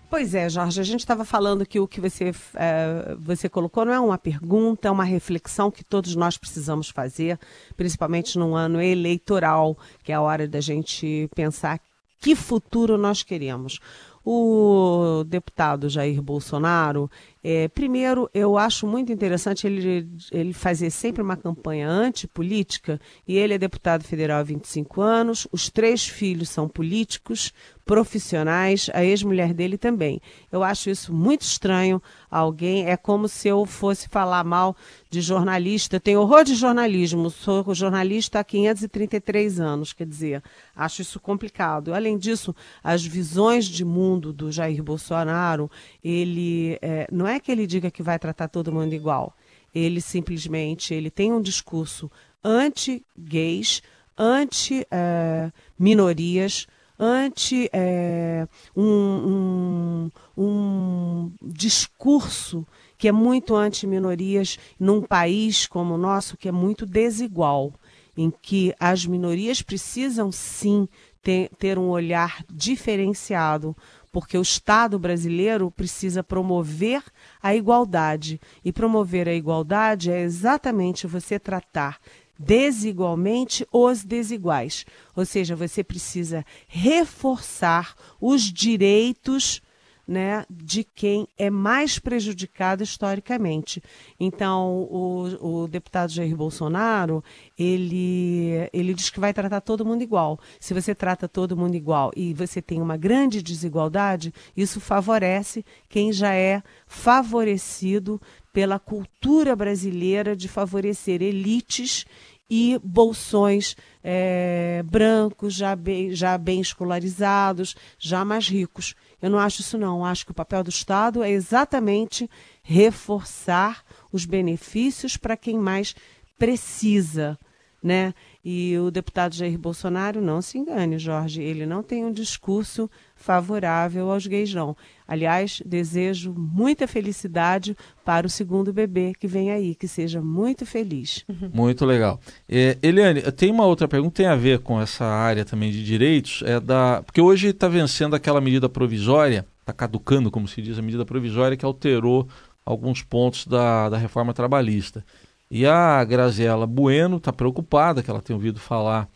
Pois 0.09 0.35
é, 0.35 0.49
Jorge, 0.49 0.81
a 0.81 0.83
gente 0.83 1.01
estava 1.01 1.27
falando 1.27 1.67
que 1.67 1.79
o 1.79 1.87
que 1.87 2.01
você, 2.01 2.33
é, 2.55 3.15
você 3.19 3.51
colocou 3.51 3.85
não 3.85 3.93
é 3.93 4.01
uma 4.01 4.17
pergunta, 4.17 4.89
é 4.89 4.91
uma 4.91 5.05
reflexão 5.05 5.71
que 5.71 5.85
todos 5.85 6.17
nós 6.17 6.39
precisamos 6.39 6.89
fazer, 6.89 7.39
principalmente 7.77 8.39
num 8.39 8.57
ano 8.57 8.81
eleitoral, 8.81 9.77
que 10.03 10.11
é 10.11 10.15
a 10.15 10.23
hora 10.23 10.49
da 10.49 10.59
gente 10.63 11.29
pensar 11.35 11.79
que 12.19 12.35
futuro 12.35 12.97
nós 12.97 13.23
queremos. 13.23 13.79
O 14.25 15.23
deputado 15.27 15.91
Jair 15.91 16.23
Bolsonaro, 16.23 17.11
é, 17.49 17.69
primeiro, 17.69 18.29
eu 18.35 18.59
acho 18.59 18.89
muito 18.89 19.13
interessante 19.13 19.69
ele, 19.69 20.11
ele 20.33 20.53
fazer 20.53 20.91
sempre 20.91 21.23
uma 21.23 21.37
campanha 21.37 21.89
antipolítica, 21.89 23.01
e 23.25 23.37
ele 23.39 23.55
é 23.55 23.59
deputado 23.59 24.03
federal 24.03 24.41
há 24.41 24.43
25 24.43 25.01
anos, 25.01 25.47
os 25.53 25.71
três 25.71 26.05
filhos 26.05 26.49
são 26.49 26.69
políticos, 26.69 27.53
profissionais, 27.87 28.91
a 28.93 29.03
ex-mulher 29.05 29.55
dele 29.55 29.79
também. 29.79 30.21
Eu 30.51 30.65
acho 30.65 30.91
isso 30.91 31.15
muito 31.15 31.43
estranho. 31.43 32.03
Alguém 32.29 32.91
é 32.91 32.97
como 32.97 33.29
se 33.29 33.47
eu 33.47 33.65
fosse 33.65 34.09
falar 34.09 34.43
mal 34.43 34.77
de 35.09 35.21
jornalista. 35.21 36.01
Tenho 36.01 36.21
horror 36.21 36.43
de 36.43 36.57
jornalismo. 36.57 37.31
Sou 37.31 37.73
jornalista 37.73 38.41
há 38.41 38.45
533 38.45 39.61
anos, 39.61 39.93
quer 39.93 40.05
dizer, 40.05 40.43
acho 40.75 41.01
isso 41.01 41.21
complicado. 41.21 41.95
Além 41.95 42.19
disso, 42.19 42.53
as 42.83 43.07
visões 43.07 43.67
de 43.67 43.85
mundo 43.85 44.33
do 44.33 44.51
Jair 44.51 44.83
Bolsonaro, 44.83 45.71
ele 46.03 46.77
é, 46.83 47.07
não 47.13 47.29
é 47.29 47.39
que 47.39 47.53
ele 47.53 47.69
diga 47.69 47.89
que 47.89 48.03
vai 48.03 48.19
tratar 48.19 48.49
todo 48.49 48.73
mundo 48.73 48.95
igual. 48.95 49.33
Ele 49.73 50.01
simplesmente 50.01 50.93
ele 50.93 51.09
tem 51.09 51.33
um 51.33 51.41
discurso 51.41 52.11
anti-gays, 52.43 53.81
anti-minorias. 54.19 56.67
É, 56.69 56.76
ante 56.99 57.69
é, 57.73 58.47
um, 58.77 60.11
um, 60.37 60.43
um 60.45 61.33
discurso 61.43 62.67
que 62.99 63.09
é 63.09 63.13
muito 63.13 63.55
anti-minorias 63.55 64.59
num 64.79 65.03
país 65.03 65.67
como 65.67 65.95
o 65.95 65.99
nosso, 65.99 66.37
que 66.37 66.49
é 66.49 66.53
muito 66.53 66.87
desigual, 66.87 67.73
em 68.17 68.33
que 68.43 68.75
as 68.81 69.05
minorias 69.05 69.61
precisam 69.61 70.33
sim 70.33 70.89
ter, 71.23 71.51
ter 71.59 71.79
um 71.79 71.89
olhar 71.89 72.43
diferenciado, 72.51 73.77
porque 74.11 74.39
o 74.39 74.43
Estado 74.43 74.99
brasileiro 74.99 75.71
precisa 75.71 76.25
promover 76.25 77.03
a 77.43 77.55
igualdade. 77.55 78.41
E 78.65 78.73
promover 78.73 79.29
a 79.29 79.35
igualdade 79.35 80.11
é 80.11 80.23
exatamente 80.23 81.07
você 81.07 81.39
tratar 81.39 81.99
desigualmente 82.39 83.67
os 83.73 84.05
desiguais. 84.05 84.85
Ou 85.15 85.25
seja, 85.25 85.57
você 85.57 85.83
precisa 85.83 86.45
reforçar 86.69 87.95
os 88.21 88.43
direitos 88.43 89.63
né, 90.07 90.45
de 90.49 90.85
quem 90.85 91.27
é 91.37 91.51
mais 91.51 91.99
prejudicado 91.99 92.83
historicamente. 92.83 93.83
Então, 94.21 94.87
o, 94.89 95.63
o, 95.65 95.69
deputado 95.69 96.13
Jair 96.13 96.37
Bolsonaro, 96.37 97.25
ele, 97.59 98.69
ele 98.73 98.95
diz 98.95 99.11
que 99.11 99.19
vai 99.19 99.35
tratar 99.35 99.61
todo 99.61 99.85
mundo 99.85 100.03
igual. 100.03 100.39
Se 100.61 100.73
você 100.73 100.95
trata 100.95 101.27
todo 101.27 101.57
mundo 101.57 101.75
igual 101.75 102.13
e 102.15 102.33
você 102.33 102.63
tem 102.63 102.81
uma 102.81 102.97
grande 102.97 103.43
desigualdade, 103.43 104.33
isso 104.57 104.81
favorece 104.81 105.65
quem 105.89 106.13
já 106.13 106.33
é 106.33 106.63
favorecido 106.87 108.21
pela 108.57 108.79
cultura 108.79 109.55
brasileira 109.55 110.35
de 110.35 110.49
favorecer 110.49 111.21
elites 111.21 112.07
e 112.49 112.81
bolsões 112.83 113.77
é, 114.03 114.83
brancos, 114.83 115.53
já 115.53 115.77
bem, 115.77 116.15
já 116.15 116.39
bem 116.39 116.63
escolarizados, 116.63 117.77
já 117.99 118.25
mais 118.25 118.49
ricos. 118.49 118.95
Eu 119.21 119.29
não 119.29 119.39
acho 119.39 119.61
isso 119.61 119.77
não. 119.77 120.07
Acho 120.07 120.25
que 120.25 120.31
o 120.31 120.35
papel 120.35 120.65
do 120.65 120.71
Estado 120.71 121.23
é 121.23 121.31
exatamente 121.31 122.31
reforçar 122.63 123.85
os 124.11 124.25
benefícios 124.25 125.19
para 125.19 125.37
quem 125.37 125.59
mais 125.59 125.95
precisa, 126.39 127.39
né? 127.83 128.15
E 128.45 128.77
o 128.79 128.91
deputado 128.91 129.35
Jair 129.35 129.59
Bolsonaro, 129.59 130.21
não 130.21 130.41
se 130.41 130.59
engane, 130.59 130.99
Jorge, 130.99 131.43
ele 131.43 131.67
não 131.67 131.83
tem 131.83 132.05
um 132.05 132.13
discurso 132.13 132.91
favorável 133.15 134.11
aos 134.11 134.27
gays, 134.27 134.53
não. 134.55 134.77
Aliás, 135.07 135.63
desejo 135.65 136.35
muita 136.37 136.87
felicidade 136.87 137.77
para 138.05 138.27
o 138.27 138.31
segundo 138.31 138.73
bebê 138.73 139.13
que 139.19 139.27
vem 139.27 139.51
aí, 139.51 139.75
que 139.75 139.89
seja 139.89 140.21
muito 140.21 140.65
feliz. 140.67 141.25
Muito 141.53 141.85
legal. 141.85 142.21
É, 142.49 142.77
Eliane, 142.83 143.23
tem 143.33 143.51
uma 143.51 143.67
outra 143.67 143.89
pergunta 143.89 144.17
tem 144.17 144.27
a 144.27 144.37
ver 144.37 144.61
com 144.61 144.81
essa 144.81 145.05
área 145.05 145.45
também 145.45 145.71
de 145.71 145.85
direitos, 145.85 146.43
é 146.45 146.59
da 146.61 147.03
porque 147.05 147.21
hoje 147.21 147.49
está 147.49 147.69
vencendo 147.69 148.15
aquela 148.15 148.41
medida 148.41 148.69
provisória, 148.69 149.47
está 149.61 149.73
caducando, 149.73 150.31
como 150.31 150.47
se 150.49 150.63
diz, 150.63 150.79
a 150.79 150.83
medida 150.83 151.05
provisória 151.05 151.57
que 151.57 151.65
alterou 151.65 152.29
alguns 152.65 153.03
pontos 153.03 153.47
da, 153.47 153.89
da 153.89 153.97
reforma 153.97 154.33
trabalhista. 154.33 155.05
E 155.51 155.67
a 155.67 156.03
Graziela 156.05 156.67
Bueno 156.67 157.19
está 157.19 157.33
preocupada, 157.33 158.03
que 158.03 158.11
ela 158.11 158.23
tem 158.23 158.35
ouvido 158.35 158.59
falar 158.59 159.09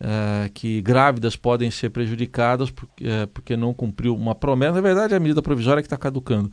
é, 0.00 0.50
que 0.52 0.82
grávidas 0.82 1.36
podem 1.36 1.70
ser 1.70 1.90
prejudicadas 1.90 2.70
porque, 2.70 3.06
é, 3.06 3.26
porque 3.26 3.56
não 3.56 3.72
cumpriu 3.72 4.16
uma 4.16 4.34
promessa. 4.34 4.72
Na 4.72 4.80
verdade, 4.80 5.14
é 5.14 5.16
a 5.16 5.20
medida 5.20 5.40
provisória 5.40 5.80
que 5.80 5.86
está 5.86 5.96
caducando. 5.96 6.50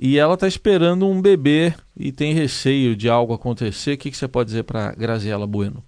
E 0.00 0.18
ela 0.18 0.34
está 0.34 0.46
esperando 0.46 1.06
um 1.06 1.20
bebê 1.20 1.74
e 1.96 2.12
tem 2.12 2.32
receio 2.32 2.96
de 2.96 3.08
algo 3.08 3.32
acontecer. 3.32 3.94
O 3.94 3.98
que, 3.98 4.10
que 4.10 4.16
você 4.16 4.28
pode 4.28 4.48
dizer 4.48 4.64
para 4.64 4.92
Graziela 4.92 5.46
Bueno? 5.46 5.82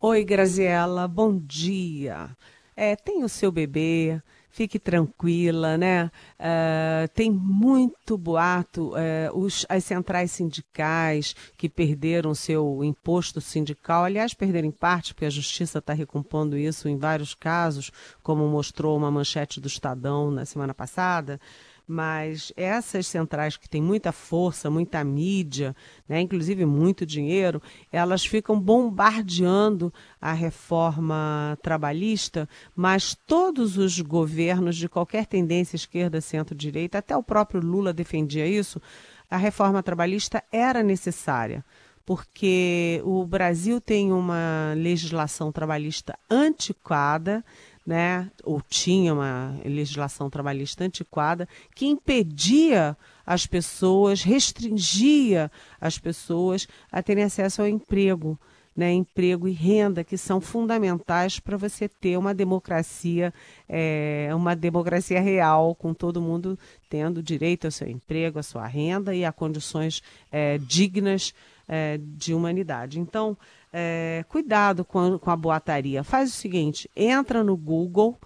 Oi, 0.00 0.24
Graziela, 0.24 1.06
bom 1.06 1.36
dia. 1.36 2.30
É, 2.76 2.96
tem 2.96 3.22
o 3.22 3.28
seu 3.28 3.52
bebê, 3.52 4.20
fique 4.50 4.78
tranquila, 4.78 5.78
né? 5.78 6.10
Uh, 6.38 7.08
tem 7.14 7.30
muito 7.30 8.18
boato. 8.18 8.90
Uh, 8.90 9.38
os, 9.38 9.64
as 9.68 9.84
centrais 9.84 10.30
sindicais 10.32 11.34
que 11.56 11.68
perderam 11.68 12.34
seu 12.34 12.84
imposto 12.84 13.40
sindical, 13.40 14.04
aliás, 14.04 14.34
perderam 14.34 14.68
em 14.68 14.72
parte, 14.72 15.14
porque 15.14 15.26
a 15.26 15.30
justiça 15.30 15.78
está 15.78 15.92
recompondo 15.92 16.56
isso 16.56 16.88
em 16.88 16.96
vários 16.96 17.34
casos, 17.34 17.90
como 18.22 18.46
mostrou 18.48 18.96
uma 18.96 19.10
manchete 19.10 19.60
do 19.60 19.68
Estadão 19.68 20.30
na 20.30 20.44
semana 20.44 20.74
passada 20.74 21.40
mas 21.90 22.52
essas 22.56 23.08
centrais 23.08 23.56
que 23.56 23.68
têm 23.68 23.82
muita 23.82 24.12
força, 24.12 24.70
muita 24.70 25.02
mídia, 25.02 25.74
né, 26.08 26.20
inclusive 26.20 26.64
muito 26.64 27.04
dinheiro, 27.04 27.60
elas 27.90 28.24
ficam 28.24 28.60
bombardeando 28.60 29.92
a 30.20 30.32
reforma 30.32 31.58
trabalhista, 31.60 32.48
mas 32.76 33.16
todos 33.26 33.76
os 33.76 34.00
governos 34.00 34.76
de 34.76 34.88
qualquer 34.88 35.26
tendência 35.26 35.74
esquerda, 35.74 36.20
centro-direita, 36.20 36.98
até 36.98 37.16
o 37.16 37.24
próprio 37.24 37.60
Lula 37.60 37.92
defendia 37.92 38.46
isso, 38.46 38.80
a 39.28 39.36
reforma 39.36 39.82
trabalhista 39.82 40.44
era 40.52 40.84
necessária 40.84 41.64
porque 42.10 43.00
o 43.04 43.24
Brasil 43.24 43.80
tem 43.80 44.10
uma 44.10 44.74
legislação 44.76 45.52
trabalhista 45.52 46.18
antiquada, 46.28 47.44
né, 47.86 48.30
ou 48.44 48.60
tinha 48.60 49.12
uma 49.12 49.58
legislação 49.64 50.28
trabalhista 50.28 50.84
antiquada 50.84 51.48
que 51.74 51.86
impedia 51.86 52.96
as 53.26 53.46
pessoas, 53.46 54.22
restringia 54.22 55.50
as 55.80 55.98
pessoas 55.98 56.68
a 56.90 57.02
terem 57.02 57.24
acesso 57.24 57.62
ao 57.62 57.68
emprego, 57.68 58.38
né, 58.76 58.92
emprego 58.92 59.48
e 59.48 59.52
renda, 59.52 60.04
que 60.04 60.16
são 60.16 60.40
fundamentais 60.40 61.40
para 61.40 61.56
você 61.56 61.88
ter 61.88 62.16
uma 62.16 62.32
democracia, 62.32 63.32
é, 63.68 64.30
uma 64.34 64.54
democracia 64.54 65.20
real, 65.20 65.74
com 65.74 65.92
todo 65.92 66.20
mundo 66.20 66.58
tendo 66.88 67.22
direito 67.22 67.66
ao 67.66 67.70
seu 67.70 67.88
emprego, 67.88 68.38
à 68.38 68.42
sua 68.42 68.66
renda 68.66 69.14
e 69.14 69.24
a 69.24 69.32
condições 69.32 70.02
é, 70.30 70.58
dignas 70.58 71.34
é, 71.72 72.00
de 72.02 72.34
humanidade. 72.34 72.98
Então, 72.98 73.38
é, 73.72 74.24
cuidado 74.28 74.84
com, 74.84 75.16
com 75.16 75.30
a 75.30 75.36
boataria. 75.36 76.02
Faz 76.02 76.30
o 76.30 76.32
seguinte: 76.32 76.90
entra 76.96 77.44
no 77.44 77.56
Google, 77.56 78.18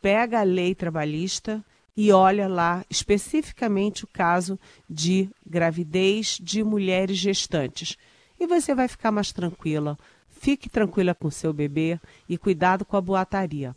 pega 0.00 0.38
a 0.38 0.44
lei 0.44 0.76
trabalhista 0.76 1.62
e 1.96 2.12
olha 2.12 2.46
lá 2.46 2.84
especificamente 2.88 4.04
o 4.04 4.06
caso 4.06 4.56
de 4.88 5.28
gravidez 5.44 6.38
de 6.40 6.62
mulheres 6.62 7.16
gestantes. 7.16 7.96
E 8.38 8.46
você 8.46 8.72
vai 8.72 8.86
ficar 8.86 9.10
mais 9.10 9.32
tranquila. 9.32 9.98
Fique 10.28 10.70
tranquila 10.70 11.12
com 11.16 11.28
seu 11.28 11.52
bebê 11.52 11.98
e 12.28 12.38
cuidado 12.38 12.84
com 12.84 12.96
a 12.96 13.00
boataria. 13.00 13.74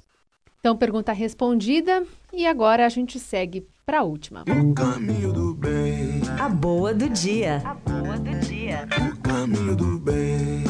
Então, 0.60 0.78
pergunta 0.78 1.12
respondida 1.12 2.06
e 2.32 2.46
agora 2.46 2.86
a 2.86 2.90
gente 2.90 3.20
segue 3.20 3.66
para 3.86 4.00
a 4.00 4.04
última. 4.04 4.44
O 4.44 4.74
caminho 4.74 5.34
do 5.34 5.54
bem. 5.54 6.22
A 6.40 6.48
boa 6.48 6.94
do 6.94 7.10
dia. 7.10 7.62
A 7.66 7.74
boa 7.74 8.18
do 8.18 8.40
dia. 8.40 8.88
O 9.12 9.18
caminho 9.22 9.76
do 9.76 10.00
bem. 10.00 10.64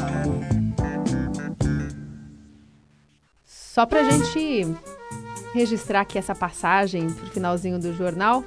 Só 3.44 3.86
para 3.86 4.02
a 4.02 4.12
gente 4.12 4.68
registrar 5.54 6.02
aqui 6.02 6.18
essa 6.18 6.36
passagem 6.36 7.10
para 7.10 7.26
o 7.26 7.30
finalzinho 7.30 7.80
do 7.80 7.94
jornal, 7.94 8.44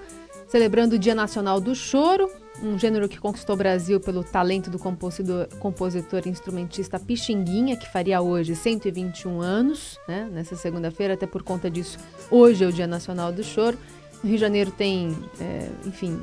celebrando 0.49 0.97
o 0.97 0.99
Dia 0.99 1.15
Nacional 1.15 1.61
do 1.61 1.75
Choro, 1.75 2.31
um 2.63 2.79
gênero 2.79 3.09
que 3.09 3.19
conquistou 3.19 3.55
o 3.55 3.59
Brasil 3.59 3.99
pelo 4.01 4.23
talento 4.23 4.71
do 4.71 4.79
compositor, 4.79 5.49
compositor 5.59 6.23
e 6.27 6.29
instrumentista 6.29 6.99
Pixinguinha, 6.99 7.77
que 7.77 7.91
faria 7.91 8.21
hoje 8.21 8.55
121 8.55 9.41
anos, 9.41 9.99
né, 10.07 10.29
nessa 10.31 10.57
segunda-feira, 10.57 11.15
até 11.15 11.27
por 11.27 11.43
conta 11.43 11.71
disso, 11.71 11.99
hoje 12.31 12.65
é 12.65 12.67
o 12.67 12.73
Dia 12.73 12.87
Nacional 12.87 13.33
do 13.33 13.43
Choro. 13.43 13.79
No 14.23 14.31
Rio 14.31 14.39
de 14.39 14.41
Janeiro 14.41 14.71
tem, 14.71 15.17
é, 15.41 15.69
enfim, 15.87 16.21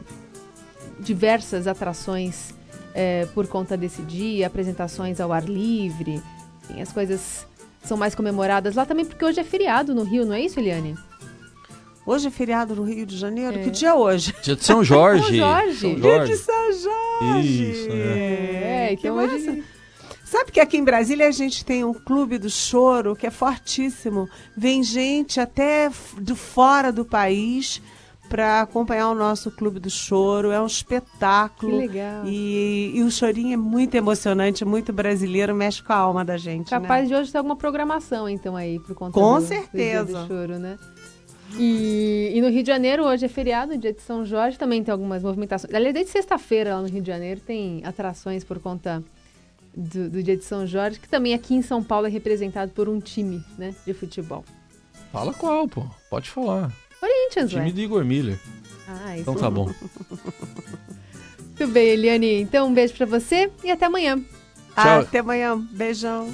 diversas 1.00 1.68
atrações 1.68 2.54
é, 2.94 3.28
por 3.34 3.48
conta 3.48 3.78
desse 3.78 4.02
dia, 4.02 4.48
apresentações 4.48 5.20
ao 5.20 5.32
ar 5.32 5.44
livre, 5.44 6.22
enfim, 6.64 6.82
as 6.82 6.92
coisas 6.92 7.46
são 7.84 7.98
mais 7.98 8.14
comemoradas 8.14 8.76
lá 8.76 8.86
também, 8.86 9.06
porque 9.06 9.24
hoje 9.24 9.40
é 9.40 9.44
feriado 9.44 9.94
no 9.94 10.04
Rio, 10.04 10.26
não 10.26 10.34
é 10.34 10.42
isso, 10.42 10.60
Eliane? 10.60 10.96
Hoje 12.06 12.28
é 12.28 12.32
feriado 12.32 12.76
no 12.76 12.84
Rio 12.84 13.06
de 13.06 13.18
Janeiro? 13.18 13.60
É. 13.60 13.64
Que 13.64 13.70
dia 13.70 13.90
é 13.90 13.94
hoje? 13.94 14.34
Dia 14.42 14.56
de 14.56 14.64
São 14.64 14.84
Jorge. 14.84 15.24
São 15.24 15.36
Jorge. 15.36 15.78
São 15.78 15.98
Jorge. 15.98 16.02
Dia 16.02 16.26
de 16.26 16.38
São 16.38 16.74
Jorge. 16.74 17.72
Isso, 17.72 17.90
é. 17.92 18.88
é 18.90 18.94
então 18.94 19.16
hoje... 19.16 19.64
Sabe 20.32 20.50
que 20.50 20.62
aqui 20.62 20.78
em 20.78 20.84
Brasília 20.86 21.28
a 21.28 21.32
gente 21.32 21.66
tem 21.66 21.84
um 21.84 21.94
clube 21.94 22.38
do 22.38 22.50
choro 22.50 23.18
que 23.18 23.28
é 23.28 23.30
fortíssimo. 23.30 24.30
Vem 24.56 24.82
gente 24.82 25.42
até 25.42 25.92
do 26.18 26.38
fora 26.38 26.90
do 26.90 27.04
país 27.04 27.82
para 28.30 28.62
acompanhar 28.62 29.10
o 29.10 29.14
nosso 29.14 29.52
Clube 29.52 29.78
do 29.78 29.90
Choro. 29.90 30.50
É 30.50 30.62
um 30.62 30.66
espetáculo. 30.66 31.82
Que 31.82 31.88
legal. 31.88 32.24
E, 32.26 32.94
e, 32.96 33.04
o 33.04 33.12
chorinho 33.12 33.56
é 33.56 33.58
muito 33.58 33.94
emocionante, 33.96 34.64
muito 34.64 34.94
brasileiro, 34.94 35.54
mexe 35.54 35.84
com 35.84 35.92
a 35.92 35.98
alma 35.98 36.24
da 36.24 36.38
gente. 36.38 36.72
Né? 36.72 36.80
Capaz 36.80 37.10
né? 37.10 37.14
de 37.14 37.22
hoje 37.22 37.30
ter 37.30 37.38
alguma 37.38 37.58
programação, 37.58 38.30
então, 38.30 38.56
aí, 38.56 38.80
por 38.80 38.96
conta 38.96 39.12
com 39.12 39.36
do, 39.38 39.46
certeza. 39.46 40.22
do 40.22 40.28
Choro, 40.28 40.58
né? 40.58 40.80
E, 41.60 42.32
e, 42.34 42.42
no 42.42 42.48
Rio 42.48 42.64
de 42.64 42.68
Janeiro, 42.68 43.04
hoje 43.04 43.26
é 43.26 43.28
feriado, 43.28 43.78
dia 43.78 43.92
de 43.92 44.02
São 44.02 44.24
Jorge, 44.24 44.58
também 44.58 44.82
tem 44.82 44.94
algumas 44.94 45.22
movimentações. 45.22 45.74
Aliás, 45.74 45.94
desde 45.94 46.14
sexta-feira 46.14 46.76
lá 46.76 46.82
no 46.82 46.88
Rio 46.88 47.02
de 47.02 47.08
Janeiro 47.08 47.42
tem 47.42 47.82
atrações 47.84 48.46
por 48.46 48.60
conta 48.60 49.04
do, 49.76 50.10
do, 50.10 50.24
dia 50.24 50.36
de 50.36 50.44
São 50.44 50.66
Jorge, 50.68 51.00
que 51.00 51.08
também 51.08 51.34
aqui 51.34 51.54
em 51.54 51.62
São 51.62 51.84
Paulo 51.84 52.08
é 52.08 52.10
representado 52.10 52.72
por 52.72 52.90
um 52.90 53.00
time 53.00 53.44
né, 53.58 53.74
de 53.86 53.94
futebol. 53.94 54.44
Fala 55.12 55.34
qual, 55.34 55.68
pô. 55.68 55.86
Pode 56.10 56.30
falar. 56.30 56.72
Corinthians, 57.00 57.50
Time 57.50 57.64
ué. 57.64 57.72
do 57.72 57.82
Igor 57.82 58.06
Miller. 58.06 58.40
Ah, 58.88 59.14
isso 59.14 59.22
então 59.22 59.36
tá 59.36 59.50
bom. 59.50 59.72
Muito 61.62 61.74
bem, 61.74 61.90
Eliane. 61.90 62.42
Então 62.42 62.68
um 62.68 62.74
beijo 62.74 62.94
para 62.94 63.06
você 63.06 63.52
e 63.64 63.72
até 63.72 63.86
amanhã. 63.86 64.20
Tchau. 64.76 65.00
Até 65.02 65.20
amanhã. 65.20 65.58
Beijão. 65.72 66.30